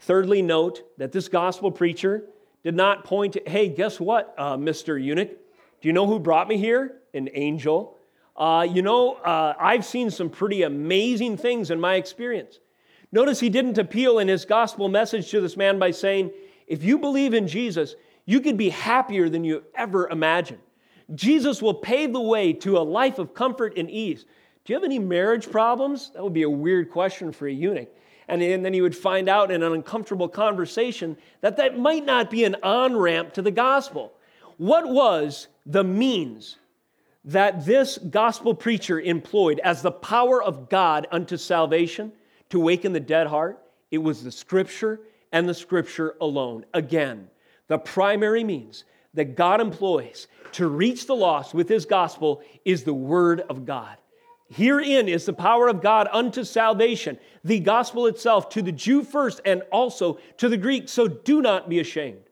[0.00, 2.24] Thirdly, note that this gospel preacher
[2.64, 5.02] did not point to, hey, guess what, uh, Mr.
[5.02, 5.30] Eunuch?
[5.80, 7.00] Do you know who brought me here?
[7.14, 7.96] An angel.
[8.36, 12.60] Uh, you know, uh, I've seen some pretty amazing things in my experience.
[13.10, 16.30] Notice he didn't appeal in his gospel message to this man by saying,
[16.66, 17.94] if you believe in Jesus,
[18.26, 20.60] you could be happier than you ever imagined.
[21.14, 24.24] Jesus will pave the way to a life of comfort and ease.
[24.64, 26.10] Do you have any marriage problems?
[26.10, 27.88] That would be a weird question for a eunuch.
[28.28, 32.44] And, then he would find out in an uncomfortable conversation that that might not be
[32.44, 34.12] an on ramp to the gospel.
[34.58, 36.56] What was the means
[37.24, 42.12] that this gospel preacher employed as the power of God unto salvation
[42.50, 43.58] to waken the dead heart?
[43.90, 45.00] It was the scripture
[45.32, 46.66] and the scripture alone.
[46.74, 47.28] Again,
[47.68, 52.94] the primary means that God employs to reach the lost with his gospel is the
[52.94, 53.96] word of God.
[54.50, 59.40] Herein is the power of God unto salvation, the gospel itself, to the Jew first
[59.44, 60.88] and also to the Greek.
[60.88, 62.22] So do not be ashamed.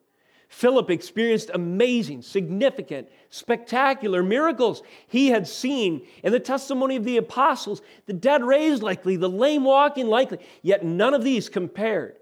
[0.48, 7.82] Philip experienced amazing, significant, spectacular miracles he had seen in the testimony of the apostles,
[8.06, 12.16] the dead raised likely, the lame walking likely, yet none of these compared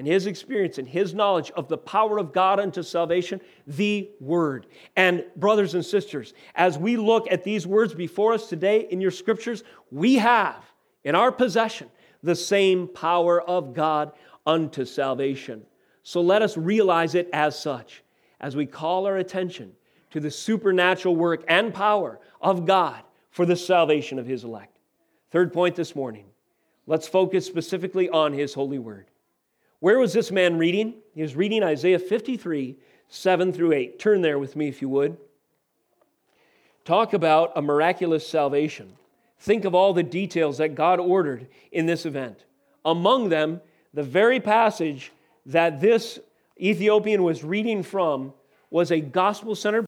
[0.00, 4.66] in his experience and his knowledge of the power of God unto salvation, the Word.
[4.96, 9.10] And, brothers and sisters, as we look at these words before us today in your
[9.10, 10.64] scriptures, we have
[11.04, 11.90] in our possession
[12.22, 14.12] the same power of God
[14.46, 15.66] unto salvation.
[16.02, 18.02] So let us realize it as such
[18.40, 19.72] as we call our attention
[20.12, 24.78] to the supernatural work and power of God for the salvation of his elect.
[25.30, 26.24] Third point this morning
[26.86, 29.09] let's focus specifically on his holy word.
[29.80, 30.94] Where was this man reading?
[31.14, 32.76] He was reading Isaiah 53,
[33.08, 33.98] 7 through 8.
[33.98, 35.16] Turn there with me if you would.
[36.84, 38.96] Talk about a miraculous salvation.
[39.38, 42.44] Think of all the details that God ordered in this event.
[42.84, 43.60] Among them,
[43.94, 45.12] the very passage
[45.46, 46.18] that this
[46.60, 48.34] Ethiopian was reading from
[48.70, 49.86] was a gospel centered,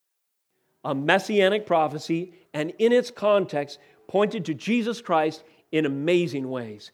[0.84, 3.78] a messianic prophecy, and in its context
[4.08, 6.92] pointed to Jesus Christ in amazing ways.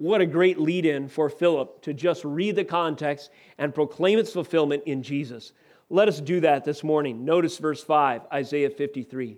[0.00, 4.32] What a great lead in for Philip to just read the context and proclaim its
[4.32, 5.52] fulfillment in Jesus.
[5.90, 7.26] Let us do that this morning.
[7.26, 9.36] Notice verse 5, Isaiah 53.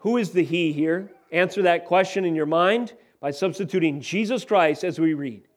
[0.00, 1.10] Who is the He here?
[1.32, 5.48] Answer that question in your mind by substituting Jesus Christ as we read.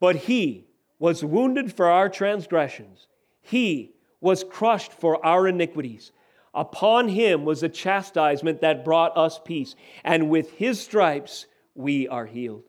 [0.00, 0.66] But He
[0.98, 3.06] was wounded for our transgressions,
[3.42, 6.10] He was crushed for our iniquities.
[6.52, 12.26] Upon Him was the chastisement that brought us peace, and with His stripes we are
[12.26, 12.64] healed.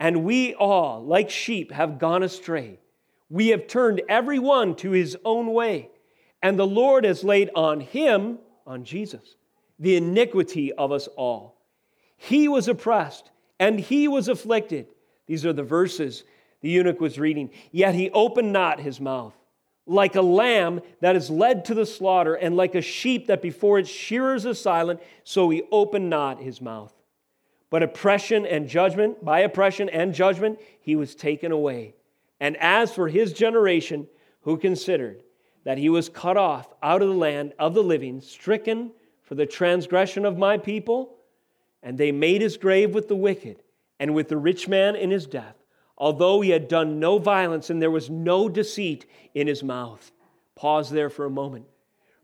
[0.00, 2.78] And we all, like sheep, have gone astray.
[3.28, 5.90] We have turned every one to his own way,
[6.42, 9.36] and the Lord has laid on him, on Jesus,
[9.78, 11.60] the iniquity of us all.
[12.16, 13.30] He was oppressed
[13.60, 14.88] and he was afflicted.
[15.26, 16.24] These are the verses
[16.60, 17.50] the eunuch was reading.
[17.70, 19.34] Yet he opened not his mouth.
[19.86, 23.78] Like a lamb that is led to the slaughter, and like a sheep that before
[23.78, 26.92] its shearers is silent, so he opened not his mouth.
[27.70, 31.94] But oppression and judgment, by oppression and judgment, he was taken away.
[32.40, 34.06] And as for his generation,
[34.42, 35.22] who considered
[35.64, 39.44] that he was cut off out of the land of the living, stricken for the
[39.44, 41.16] transgression of my people,
[41.82, 43.62] and they made his grave with the wicked
[44.00, 45.56] and with the rich man in his death,
[45.98, 49.04] although he had done no violence and there was no deceit
[49.34, 50.10] in his mouth.
[50.54, 51.66] Pause there for a moment.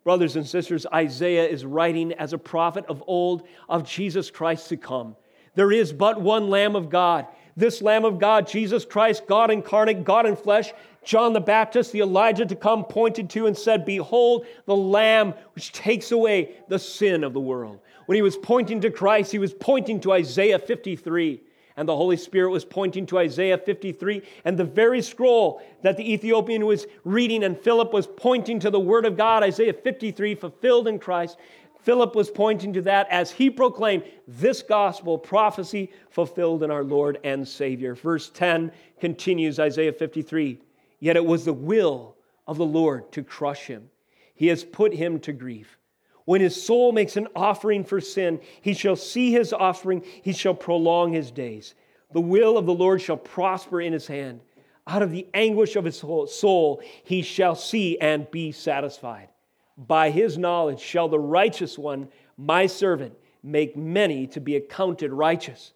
[0.04, 4.76] Brothers and sisters, Isaiah is writing as a prophet of old of Jesus Christ to
[4.76, 5.16] come.
[5.54, 10.04] There is but one Lamb of God this Lamb of God, Jesus Christ, God incarnate,
[10.04, 10.72] God in flesh,
[11.04, 15.72] John the Baptist, the Elijah to come, pointed to and said, Behold, the Lamb which
[15.72, 17.78] takes away the sin of the world.
[18.06, 21.42] When he was pointing to Christ, he was pointing to Isaiah 53.
[21.76, 24.22] And the Holy Spirit was pointing to Isaiah 53.
[24.44, 28.78] And the very scroll that the Ethiopian was reading, and Philip was pointing to the
[28.78, 31.36] Word of God, Isaiah 53, fulfilled in Christ.
[31.84, 37.18] Philip was pointing to that as he proclaimed this gospel prophecy fulfilled in our Lord
[37.24, 37.94] and Savior.
[37.94, 40.58] Verse 10 continues Isaiah 53
[40.98, 42.16] Yet it was the will
[42.46, 43.90] of the Lord to crush him,
[44.34, 45.78] he has put him to grief.
[46.24, 50.54] When his soul makes an offering for sin, he shall see his offspring, he shall
[50.54, 51.74] prolong his days.
[52.14, 54.40] The will of the Lord shall prosper in his hand.
[54.86, 59.28] Out of the anguish of his soul, he shall see and be satisfied.
[59.76, 65.72] By his knowledge shall the righteous one, my servant, make many to be accounted righteous.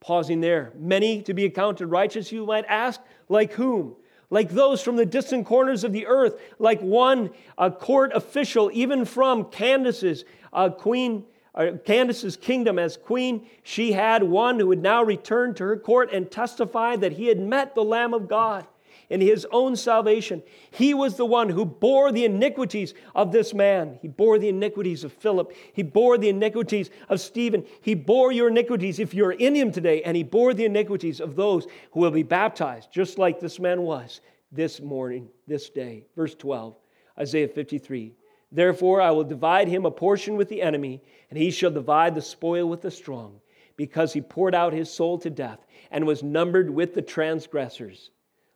[0.00, 3.96] Pausing there, many to be accounted righteous, you might ask, like whom?
[4.30, 9.04] Like those from the distant corners of the earth, like one a court official, even
[9.04, 13.46] from Candace's uh, queen, uh, Candace's kingdom as queen.
[13.62, 17.38] She had one who would now return to her court and testify that he had
[17.38, 18.66] met the Lamb of God
[19.08, 20.42] in his own salvation.
[20.70, 23.98] He was the one who bore the iniquities of this man.
[24.02, 25.52] He bore the iniquities of Philip.
[25.72, 27.64] He bore the iniquities of Stephen.
[27.80, 31.36] He bore your iniquities if you're in him today, and he bore the iniquities of
[31.36, 34.20] those who will be baptized, just like this man was
[34.52, 36.06] this morning, this day.
[36.16, 36.76] Verse 12,
[37.18, 38.14] Isaiah 53.
[38.52, 42.22] Therefore, I will divide him a portion with the enemy, and he shall divide the
[42.22, 43.40] spoil with the strong,
[43.76, 48.10] because he poured out his soul to death and was numbered with the transgressors.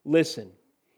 [0.04, 0.50] Listen,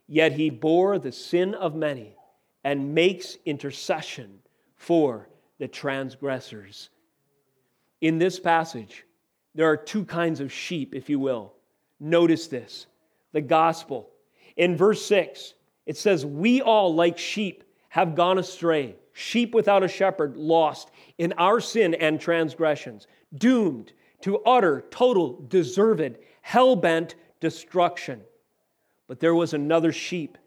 [0.06, 2.16] yet he bore the sin of many
[2.64, 4.38] and makes intercession
[4.76, 6.90] for the transgressors.
[8.00, 9.04] In this passage,
[9.54, 11.52] there are two kinds of sheep, if you will.
[12.00, 12.86] Notice this
[13.32, 14.10] the gospel.
[14.56, 15.54] In verse 6,
[15.86, 21.32] it says, We all, like sheep, have gone astray, sheep without a shepherd, lost in
[21.34, 23.92] our sin and transgressions, doomed
[24.22, 28.22] to utter, total, deserved, hell bent destruction.
[29.06, 30.38] But there was another sheep.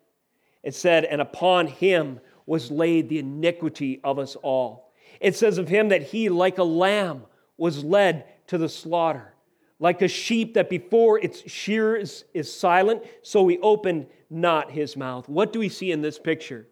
[0.63, 4.91] It said, And upon him was laid the iniquity of us all.
[5.19, 7.23] It says of him that he, like a lamb,
[7.57, 9.33] was led to the slaughter.
[9.79, 15.27] Like a sheep that before its shears is silent, so he opened not his mouth.
[15.27, 16.67] What do we see in this picture?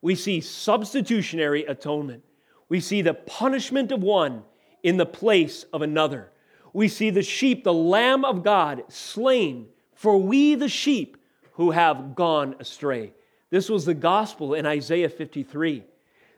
[0.00, 2.22] We see substitutionary atonement.
[2.68, 4.42] We see the punishment of one
[4.82, 6.30] in the place of another.
[6.72, 11.16] we see the sheep, the Lamb of God, slain for we the sheep
[11.54, 13.12] who have gone astray.
[13.50, 15.84] This was the gospel in Isaiah 53.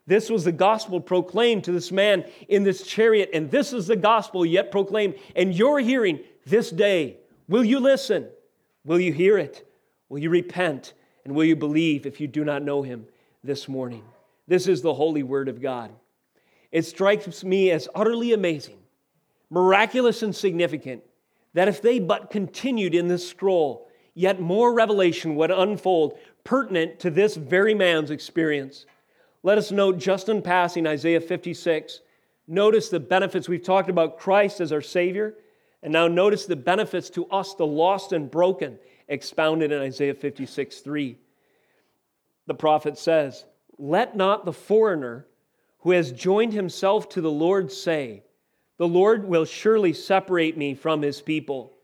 [0.06, 3.96] This was the gospel proclaimed to this man in this chariot, and this is the
[3.96, 5.16] gospel yet proclaimed.
[5.34, 7.16] And you're hearing this day.
[7.48, 8.28] Will you listen?
[8.84, 9.66] Will you hear it?
[10.08, 10.92] Will you repent?
[11.24, 13.06] And will you believe if you do not know him
[13.42, 14.04] this morning?
[14.46, 15.90] This is the holy word of God.
[16.70, 18.78] It strikes me as utterly amazing,
[19.50, 21.02] miraculous, and significant
[21.54, 23.85] that if they but continued in this scroll,
[24.16, 28.86] yet more revelation would unfold pertinent to this very man's experience.
[29.42, 32.00] Let us note just in passing Isaiah 56.
[32.48, 33.48] Notice the benefits.
[33.48, 35.34] We've talked about Christ as our Savior,
[35.82, 40.80] and now notice the benefits to us, the lost and broken, expounded in Isaiah 56
[40.80, 41.18] 3.
[42.46, 43.44] The prophet says,
[43.78, 45.26] Let not the foreigner
[45.80, 48.22] who has joined himself to the Lord say,
[48.78, 51.74] The Lord will surely separate me from his people.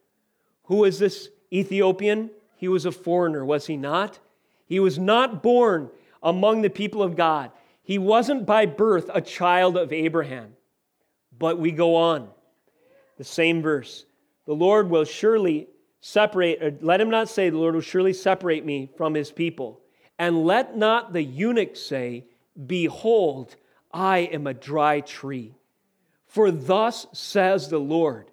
[0.65, 2.31] Who is this Ethiopian?
[2.57, 4.19] He was a foreigner, was he not?
[4.67, 5.91] He was not born
[6.23, 7.51] among the people of God.
[7.83, 10.55] He wasn't by birth a child of Abraham.
[11.37, 12.29] But we go on.
[13.19, 14.07] The same verse.
[14.47, 15.69] The Lord will surely
[16.01, 19.81] separate, or let him not say, The Lord will surely separate me from his people.
[20.19, 22.27] And let not the eunuch say,
[22.67, 23.57] Behold,
[23.93, 25.55] I am a dry tree.
[26.27, 28.31] For thus says the Lord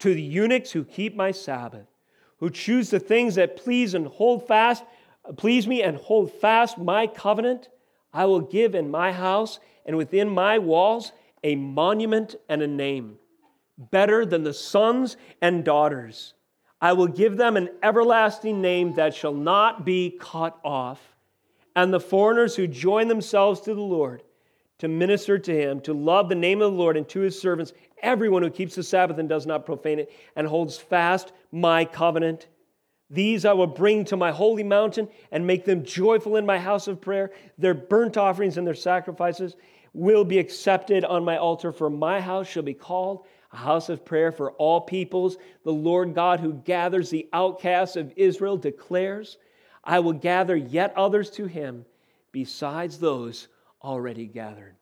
[0.00, 1.86] to the eunuchs who keep my Sabbath,
[2.40, 4.82] who choose the things that please and hold fast,
[5.36, 7.68] please me and hold fast my covenant,
[8.12, 11.12] I will give in my house and within my walls
[11.44, 13.18] a monument and a name,
[13.78, 16.34] better than the sons and daughters.
[16.80, 21.14] I will give them an everlasting name that shall not be cut off.
[21.76, 24.22] And the foreigners who join themselves to the Lord
[24.80, 27.72] to minister to him, to love the name of the Lord and to his servants,
[28.02, 32.48] everyone who keeps the Sabbath and does not profane it, and holds fast my covenant.
[33.10, 36.88] These I will bring to my holy mountain and make them joyful in my house
[36.88, 37.30] of prayer.
[37.58, 39.54] Their burnt offerings and their sacrifices
[39.92, 44.04] will be accepted on my altar, for my house shall be called a house of
[44.04, 45.36] prayer for all peoples.
[45.64, 49.36] The Lord God who gathers the outcasts of Israel declares,
[49.84, 51.84] I will gather yet others to him
[52.32, 53.48] besides those
[53.82, 54.76] already gathered.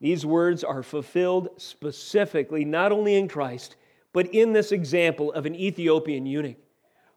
[0.00, 3.76] These words are fulfilled specifically not only in Christ,
[4.12, 6.56] but in this example of an Ethiopian eunuch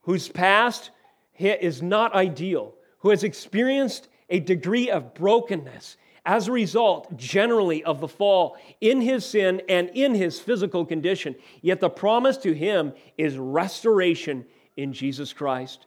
[0.01, 0.91] whose past
[1.38, 8.01] is not ideal, who has experienced a degree of brokenness as a result, generally, of
[8.01, 11.36] the fall in his sin and in his physical condition.
[11.61, 14.45] Yet the promise to him is restoration
[14.76, 15.86] in Jesus Christ.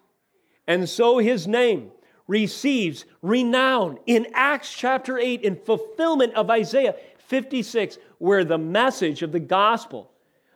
[0.67, 1.91] And so his name
[2.31, 9.33] receives renown in Acts chapter 8 in fulfillment of Isaiah 56, where the message of
[9.33, 10.11] the gospel,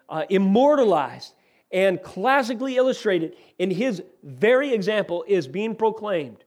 [0.08, 1.34] uh, immortalized
[1.70, 6.44] and classically illustrated in his very example, is being proclaimed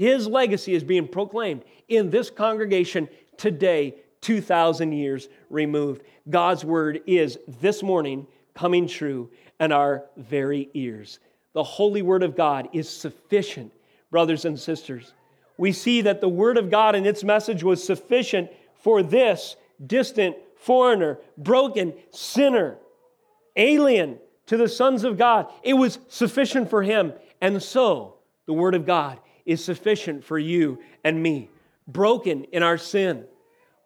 [0.00, 3.06] his legacy is being proclaimed in this congregation
[3.36, 6.04] today, 2,000 years removed.
[6.30, 11.18] God's word is this morning coming true in our very ears.
[11.52, 13.74] The holy word of God is sufficient,
[14.10, 15.12] brothers and sisters.
[15.56, 20.36] We see that the word of God and its message was sufficient for this distant
[20.56, 22.78] foreigner, broken sinner,
[23.56, 25.50] alien to the sons of God.
[25.62, 27.12] It was sufficient for him.
[27.40, 31.50] And so, the word of God is sufficient for you and me.
[31.86, 33.24] Broken in our sin.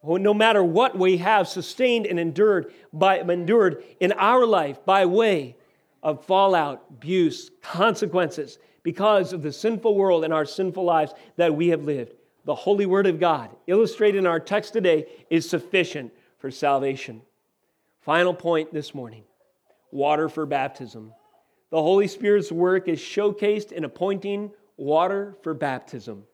[0.02, 5.56] No matter what we have sustained and endured by endured in our life by way
[6.02, 11.68] of fallout, abuse, consequences because of the sinful world and our sinful lives that we
[11.68, 12.14] have lived.
[12.44, 17.22] The holy word of God, illustrated in our text today, is sufficient for salvation.
[18.02, 19.24] Final point this morning
[19.90, 21.12] water for baptism.
[21.70, 26.24] The Holy Spirit's work is showcased in appointing water for baptism.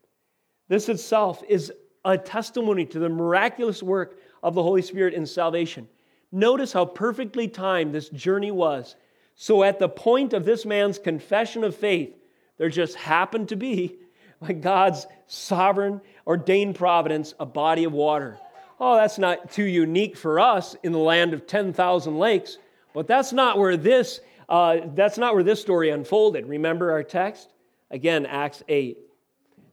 [0.69, 1.73] This itself is
[2.05, 5.89] a testimony to the miraculous work of the Holy Spirit in salvation.
[6.33, 8.97] Notice how perfectly timed this journey was.
[9.35, 12.15] So, at the point of this man's confession of faith,
[12.61, 13.97] there just happened to be,
[14.39, 18.39] by God's sovereign, ordained providence, a body of water.
[18.79, 22.59] Oh, that's not too unique for us in the land of 10,000 lakes,
[22.93, 26.45] but that's not where this, uh, that's not where this story unfolded.
[26.45, 27.49] Remember our text?
[27.91, 28.99] Again, Acts 8.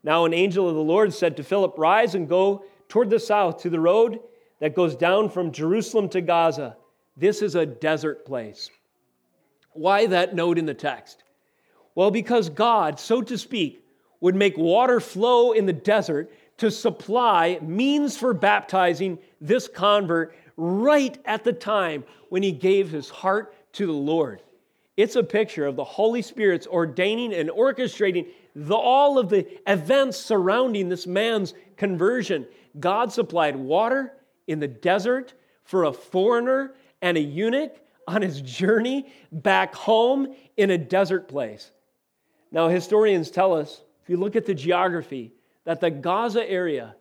[0.01, 3.63] Now, an angel of the Lord said to Philip, Rise and go toward the south
[3.63, 4.21] to the road
[4.61, 6.77] that goes down from Jerusalem to Gaza.
[7.17, 8.69] This is a desert place.
[9.73, 11.25] Why that note in the text?
[11.97, 13.83] Well, because God, so to speak,
[14.21, 21.17] would make water flow in the desert to supply means for baptizing this convert right
[21.25, 24.43] at the time when he gave his heart to the Lord.
[24.95, 30.17] It's a picture of the Holy Spirit's ordaining and orchestrating the, all of the events
[30.17, 32.45] surrounding this man's conversion.
[32.79, 34.13] God supplied water
[34.45, 35.33] in the desert
[35.63, 37.75] for a foreigner and a eunuch
[38.07, 41.71] on his journey back home in a desert place.
[42.51, 45.33] Now, historians tell us, if you look at the geography,
[45.65, 46.95] that the Gaza area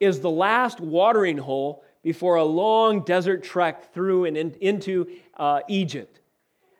[0.00, 5.60] is the last watering hole before a long desert trek through and in, into uh,
[5.68, 6.20] Egypt.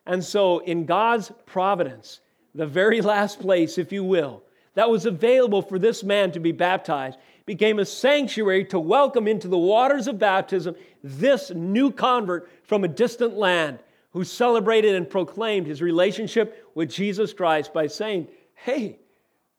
[0.05, 2.19] And so, in God's providence,
[2.55, 4.43] the very last place, if you will,
[4.73, 9.47] that was available for this man to be baptized became a sanctuary to welcome into
[9.47, 13.79] the waters of baptism this new convert from a distant land
[14.11, 18.99] who celebrated and proclaimed his relationship with Jesus Christ by saying, Hey,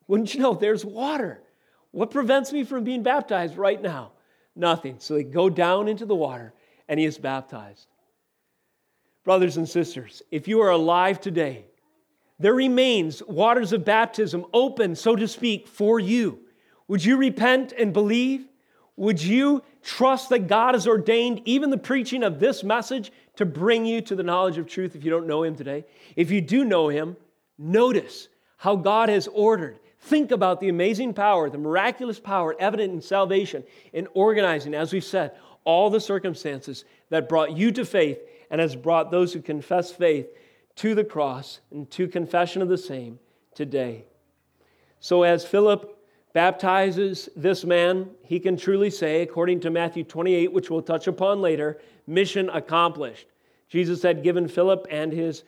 [0.07, 1.41] wouldn't you know there's water?
[1.93, 4.13] What prevents me from being baptized right now?
[4.55, 4.97] Nothing.
[4.99, 6.53] So they go down into the water
[6.89, 7.87] and he is baptized.
[9.25, 11.67] Brothers and sisters, if you are alive today,
[12.39, 16.41] there remains waters of baptism open, so to speak, for you.
[16.89, 18.49] Would you repent and believe?
[18.97, 23.87] Would you trust that God has ordained even the preaching of this message to bring
[23.87, 25.87] you to the knowledge of truth if you don't know Him today?
[26.15, 27.17] If you do know Him,
[27.57, 28.29] notice
[28.59, 29.81] how God has ordered.
[30.01, 33.65] Think about the amazing power, the miraculous power evident in salvation,
[33.95, 35.33] in organizing, as we've said,
[35.65, 38.19] all the circumstances that brought you to faith
[38.51, 40.29] and has brought those who confess faith
[40.77, 43.19] to the cross and to confession of the same
[43.55, 44.05] today.
[45.01, 45.97] So, as Philip
[46.35, 51.41] baptizes this man, he can truly say, according to Matthew 28, which we'll touch upon
[51.41, 53.27] later, mission accomplished.
[53.71, 55.45] Jesus had given Philip and his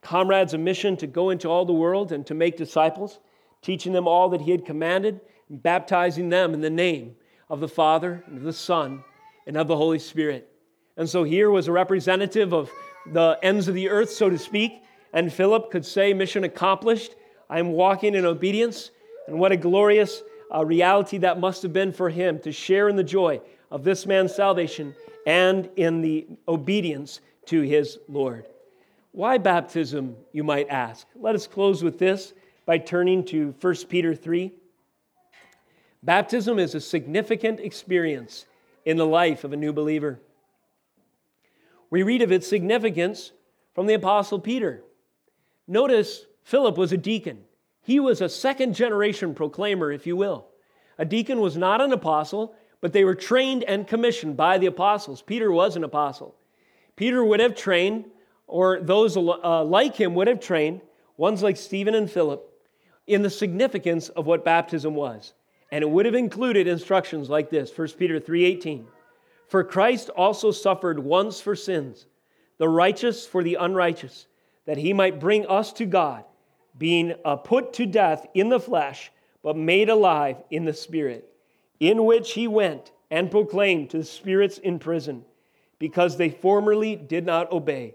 [0.00, 3.20] comrades a mission to go into all the world and to make disciples,
[3.62, 7.14] teaching them all that he had commanded, and baptizing them in the name
[7.48, 9.04] of the Father, and of the Son,
[9.46, 10.50] and of the Holy Spirit.
[10.96, 12.70] And so here was a representative of
[13.12, 17.14] the ends of the earth, so to speak, and Philip could say, Mission accomplished.
[17.48, 18.90] I'm walking in obedience
[19.28, 20.22] and what a glorious
[20.54, 24.06] uh, reality that must have been for him to share in the joy of this
[24.06, 24.94] man's salvation
[25.26, 28.46] and in the obedience to his Lord.
[29.12, 31.06] Why baptism, you might ask?
[31.14, 32.34] Let us close with this
[32.66, 34.52] by turning to 1 Peter 3.
[36.02, 38.46] Baptism is a significant experience
[38.84, 40.20] in the life of a new believer.
[41.90, 43.32] We read of its significance
[43.74, 44.82] from the Apostle Peter.
[45.66, 47.44] Notice Philip was a deacon.
[47.82, 50.46] He was a second generation proclaimer, if you will.
[50.98, 55.22] A deacon was not an apostle, but they were trained and commissioned by the apostles.
[55.22, 56.34] Peter was an apostle.
[56.96, 58.06] Peter would have trained,
[58.46, 60.80] or those uh, like him would have trained,
[61.16, 62.42] ones like Stephen and Philip,
[63.06, 65.34] in the significance of what baptism was.
[65.70, 68.86] And it would have included instructions like this 1 Peter 3:18.
[69.46, 72.06] For Christ also suffered once for sins,
[72.58, 74.26] the righteous for the unrighteous,
[74.64, 76.24] that he might bring us to God
[76.78, 79.10] being uh, put to death in the flesh,
[79.42, 81.28] but made alive in the spirit,
[81.80, 85.24] in which he went and proclaimed to the spirits in prison,
[85.78, 87.94] because they formerly did not obey,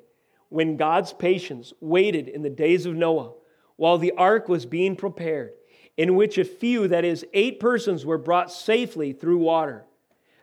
[0.50, 3.34] when God's patience waited in the days of Noah,
[3.76, 5.52] while the ark was being prepared,
[5.98, 9.86] in which a few, that is, eight persons, were brought safely through water.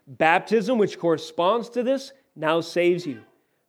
[0.07, 3.21] Baptism, which corresponds to this, now saves you,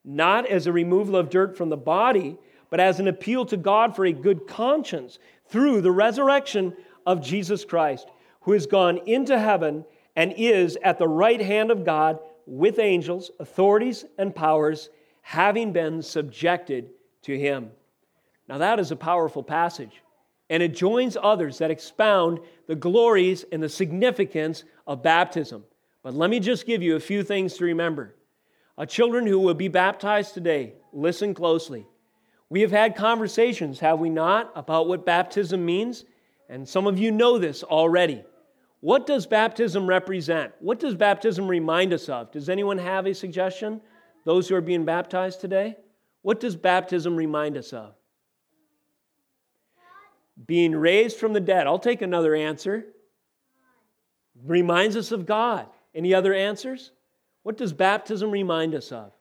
[0.04, 2.38] not as a removal of dirt from the body
[2.70, 6.74] but as an appeal to God for a good conscience through the resurrection
[7.06, 8.08] of Jesus Christ,
[8.42, 13.30] who has gone into heaven and is at the right hand of God with angels,
[13.40, 14.90] authorities, and powers,
[15.22, 16.90] having been subjected
[17.22, 17.70] to him.
[18.48, 20.02] Now, that is a powerful passage,
[20.50, 25.64] and it joins others that expound the glories and the significance of baptism.
[26.02, 28.16] But let me just give you a few things to remember.
[28.78, 31.86] A children who will be baptized today, listen closely.
[32.50, 36.06] We have had conversations, have we not, about what baptism means?
[36.50, 38.24] And some of you know this already.
[38.82, 40.54] What does baptism represent?
[40.60, 42.32] What does baptism remind us of?
[42.32, 43.82] Does anyone have a suggestion?
[44.26, 45.76] Those who are being baptized today?
[46.22, 47.94] What does baptism remind us of?
[50.46, 51.68] Being raised from the dead.
[51.68, 52.86] I'll take another answer.
[54.46, 55.68] Reminds us of God.
[55.94, 56.92] Any other answers?
[57.44, 59.12] What does baptism remind us of?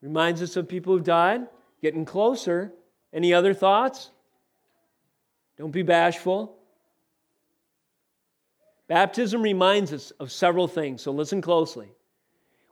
[0.00, 1.46] Reminds us of people who've died,
[1.84, 2.72] getting closer.
[3.12, 4.10] Any other thoughts?
[5.58, 6.56] Don't be bashful.
[8.88, 11.92] Baptism reminds us of several things, so listen closely.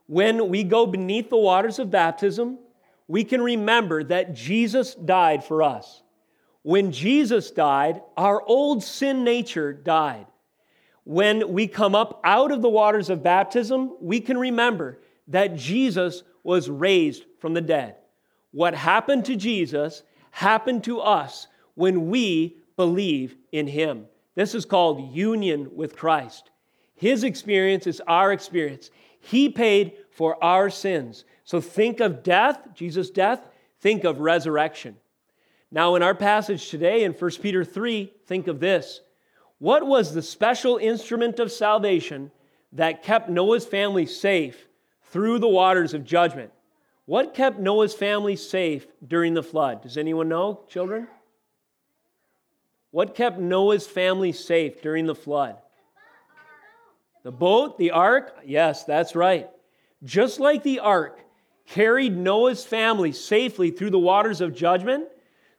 [0.07, 2.57] When we go beneath the waters of baptism,
[3.07, 6.01] we can remember that Jesus died for us.
[6.63, 10.25] When Jesus died, our old sin nature died.
[11.03, 16.23] When we come up out of the waters of baptism, we can remember that Jesus
[16.41, 17.97] was raised from the dead.
[18.53, 24.05] What happened to Jesus happened to us when we believe in him.
[24.35, 26.51] This is called union with Christ.
[26.95, 28.91] His experience is our experience.
[29.19, 31.25] He paid for our sins.
[31.43, 33.41] So think of death, Jesus' death,
[33.79, 34.97] think of resurrection.
[35.71, 39.01] Now, in our passage today in 1 Peter 3, think of this.
[39.57, 42.31] What was the special instrument of salvation
[42.71, 44.67] that kept Noah's family safe
[45.05, 46.51] through the waters of judgment?
[47.05, 49.81] What kept Noah's family safe during the flood?
[49.81, 51.07] Does anyone know, children?
[52.91, 55.57] What kept Noah's family safe during the flood?
[57.23, 58.35] The boat, the ark?
[58.45, 59.49] Yes, that's right.
[60.03, 61.19] Just like the ark
[61.65, 65.07] carried Noah's family safely through the waters of judgment,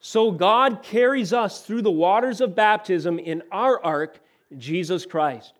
[0.00, 4.20] so God carries us through the waters of baptism in our ark,
[4.58, 5.54] Jesus Christ.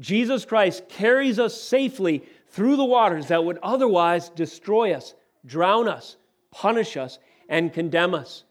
[0.00, 5.14] Jesus Christ carries us safely through the waters that would otherwise destroy us,
[5.44, 6.16] drown us,
[6.50, 7.18] punish us,
[7.48, 8.44] and condemn us.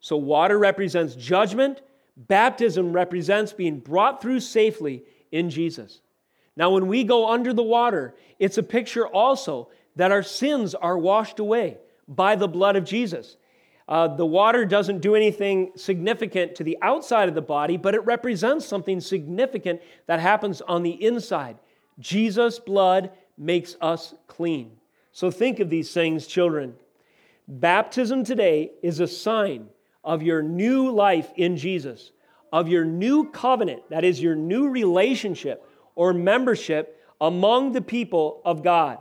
[0.00, 1.80] So, water represents judgment,
[2.16, 6.00] baptism represents being brought through safely in Jesus.
[6.56, 10.98] Now, when we go under the water, it's a picture also that our sins are
[10.98, 11.78] washed away
[12.08, 13.36] by the blood of Jesus.
[13.88, 18.04] Uh, the water doesn't do anything significant to the outside of the body, but it
[18.04, 21.58] represents something significant that happens on the inside.
[21.98, 24.75] Jesus' blood makes us clean.
[25.16, 26.74] So think of these things, children.
[27.48, 29.68] Baptism today is a sign
[30.04, 32.10] of your new life in Jesus,
[32.52, 38.62] of your new covenant, that is, your new relationship or membership among the people of
[38.62, 38.98] God.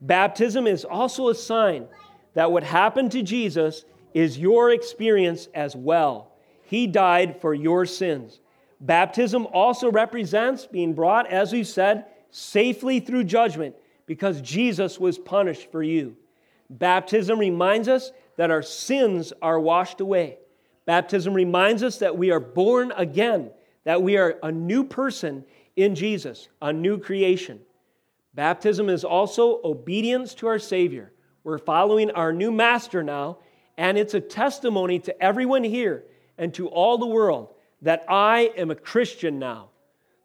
[0.00, 1.88] Baptism is also a sign
[2.32, 3.84] that what happened to Jesus
[4.14, 6.32] is your experience as well.
[6.62, 8.40] He died for your sins.
[8.80, 13.76] Baptism also represents being brought, as we said, safely through judgment
[14.10, 16.16] because Jesus was punished for you.
[16.68, 20.36] Baptism reminds us that our sins are washed away.
[20.84, 23.52] Baptism reminds us that we are born again,
[23.84, 25.44] that we are a new person
[25.76, 27.60] in Jesus, a new creation.
[28.34, 31.12] Baptism is also obedience to our Savior.
[31.44, 33.38] We're following our new master now,
[33.76, 36.02] and it's a testimony to everyone here
[36.36, 39.68] and to all the world that I am a Christian now.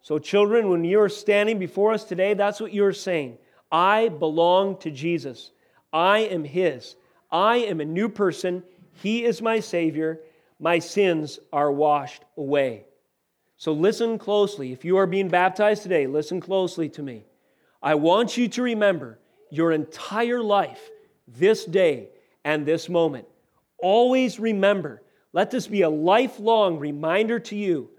[0.01, 3.37] So, children, when you're standing before us today, that's what you're saying.
[3.71, 5.51] I belong to Jesus.
[5.91, 6.95] I am His.
[7.31, 8.63] I am a new person.
[8.93, 10.21] He is my Savior.
[10.59, 12.85] My sins are washed away.
[13.57, 14.71] So, listen closely.
[14.71, 17.25] If you are being baptized today, listen closely to me.
[17.81, 20.89] I want you to remember your entire life,
[21.27, 22.09] this day
[22.43, 23.27] and this moment.
[23.77, 25.01] Always remember,
[25.33, 27.89] let this be a lifelong reminder to you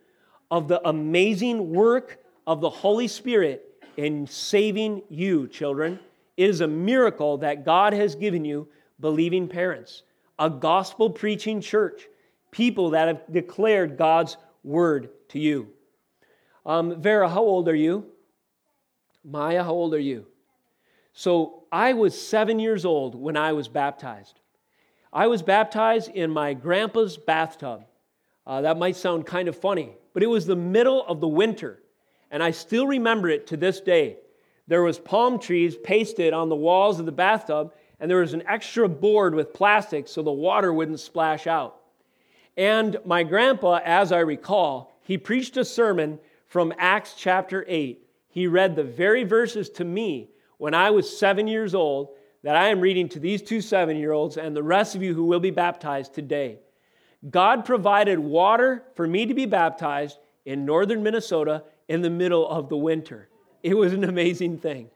[0.51, 3.66] of the amazing work of the Holy Spirit
[3.97, 5.99] in saving you, children.
[6.37, 8.69] It is a miracle that God has given you
[9.01, 10.03] believing parents,
[10.39, 12.07] a gospel preaching church,
[12.51, 15.69] people that have declared God's word to you.
[16.65, 18.07] Um, Vera, how old are you?
[19.25, 20.27] Maya, how old are you?
[21.13, 24.41] So I was seven years old when I was baptized.
[25.13, 27.85] I was baptized in my grandpa's bathtub.
[28.47, 31.81] Uh, that might sound kind of funny, but it was the middle of the winter,
[32.31, 34.19] and I still remember it to this day.
[34.67, 38.47] There was palm trees pasted on the walls of the bathtub, and there was an
[38.47, 41.77] extra board with plastic so the water wouldn't splash out.
[42.57, 48.03] And my grandpa, as I recall, he preached a sermon from Acts chapter 8.
[48.29, 52.11] He read the very verses to me when I was seven years old
[52.43, 55.15] that I am reading to these two seven year olds and the rest of you
[55.15, 56.59] who will be baptized today.
[57.29, 62.69] God provided water for me to be baptized in northern Minnesota in the middle of
[62.69, 63.29] the winter.
[63.63, 64.91] It was an amazing thing.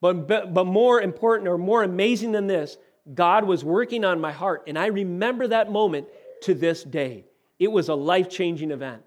[0.00, 2.78] But, but, but more important or more amazing than this,
[3.14, 4.64] God was working on my heart.
[4.66, 6.08] And I remember that moment
[6.42, 7.24] to this day.
[7.58, 9.02] It was a life changing event.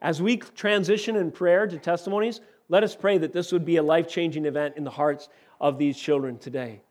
[0.00, 3.82] As we transition in prayer to testimonies, let us pray that this would be a
[3.82, 5.28] life changing event in the hearts
[5.60, 6.82] of these children today.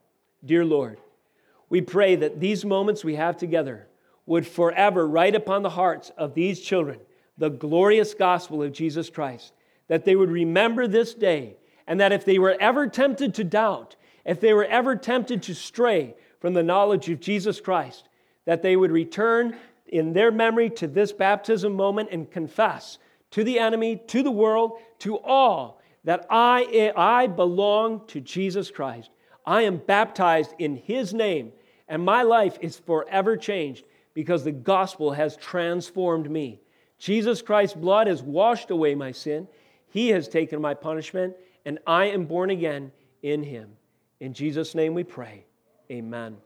[0.44, 1.00] Dear Lord,
[1.70, 3.88] we pray that these moments we have together
[4.26, 7.00] would forever write upon the hearts of these children
[7.38, 9.54] the glorious gospel of Jesus Christ,
[9.88, 11.58] that they would remember this day,
[11.88, 15.56] and that if they were ever tempted to doubt, if they were ever tempted to
[15.56, 18.10] stray from the knowledge of Jesus Christ,
[18.46, 19.58] that they would return
[19.88, 22.98] in their memory to this baptism moment and confess
[23.32, 29.10] to the enemy, to the world, to all that I, I belong to Jesus Christ.
[29.46, 31.52] I am baptized in his name,
[31.88, 36.60] and my life is forever changed because the gospel has transformed me.
[36.98, 39.48] Jesus Christ's blood has washed away my sin.
[39.90, 41.36] He has taken my punishment,
[41.66, 43.70] and I am born again in Him.
[44.20, 45.46] In Jesus' name we pray.
[45.92, 46.38] Amen.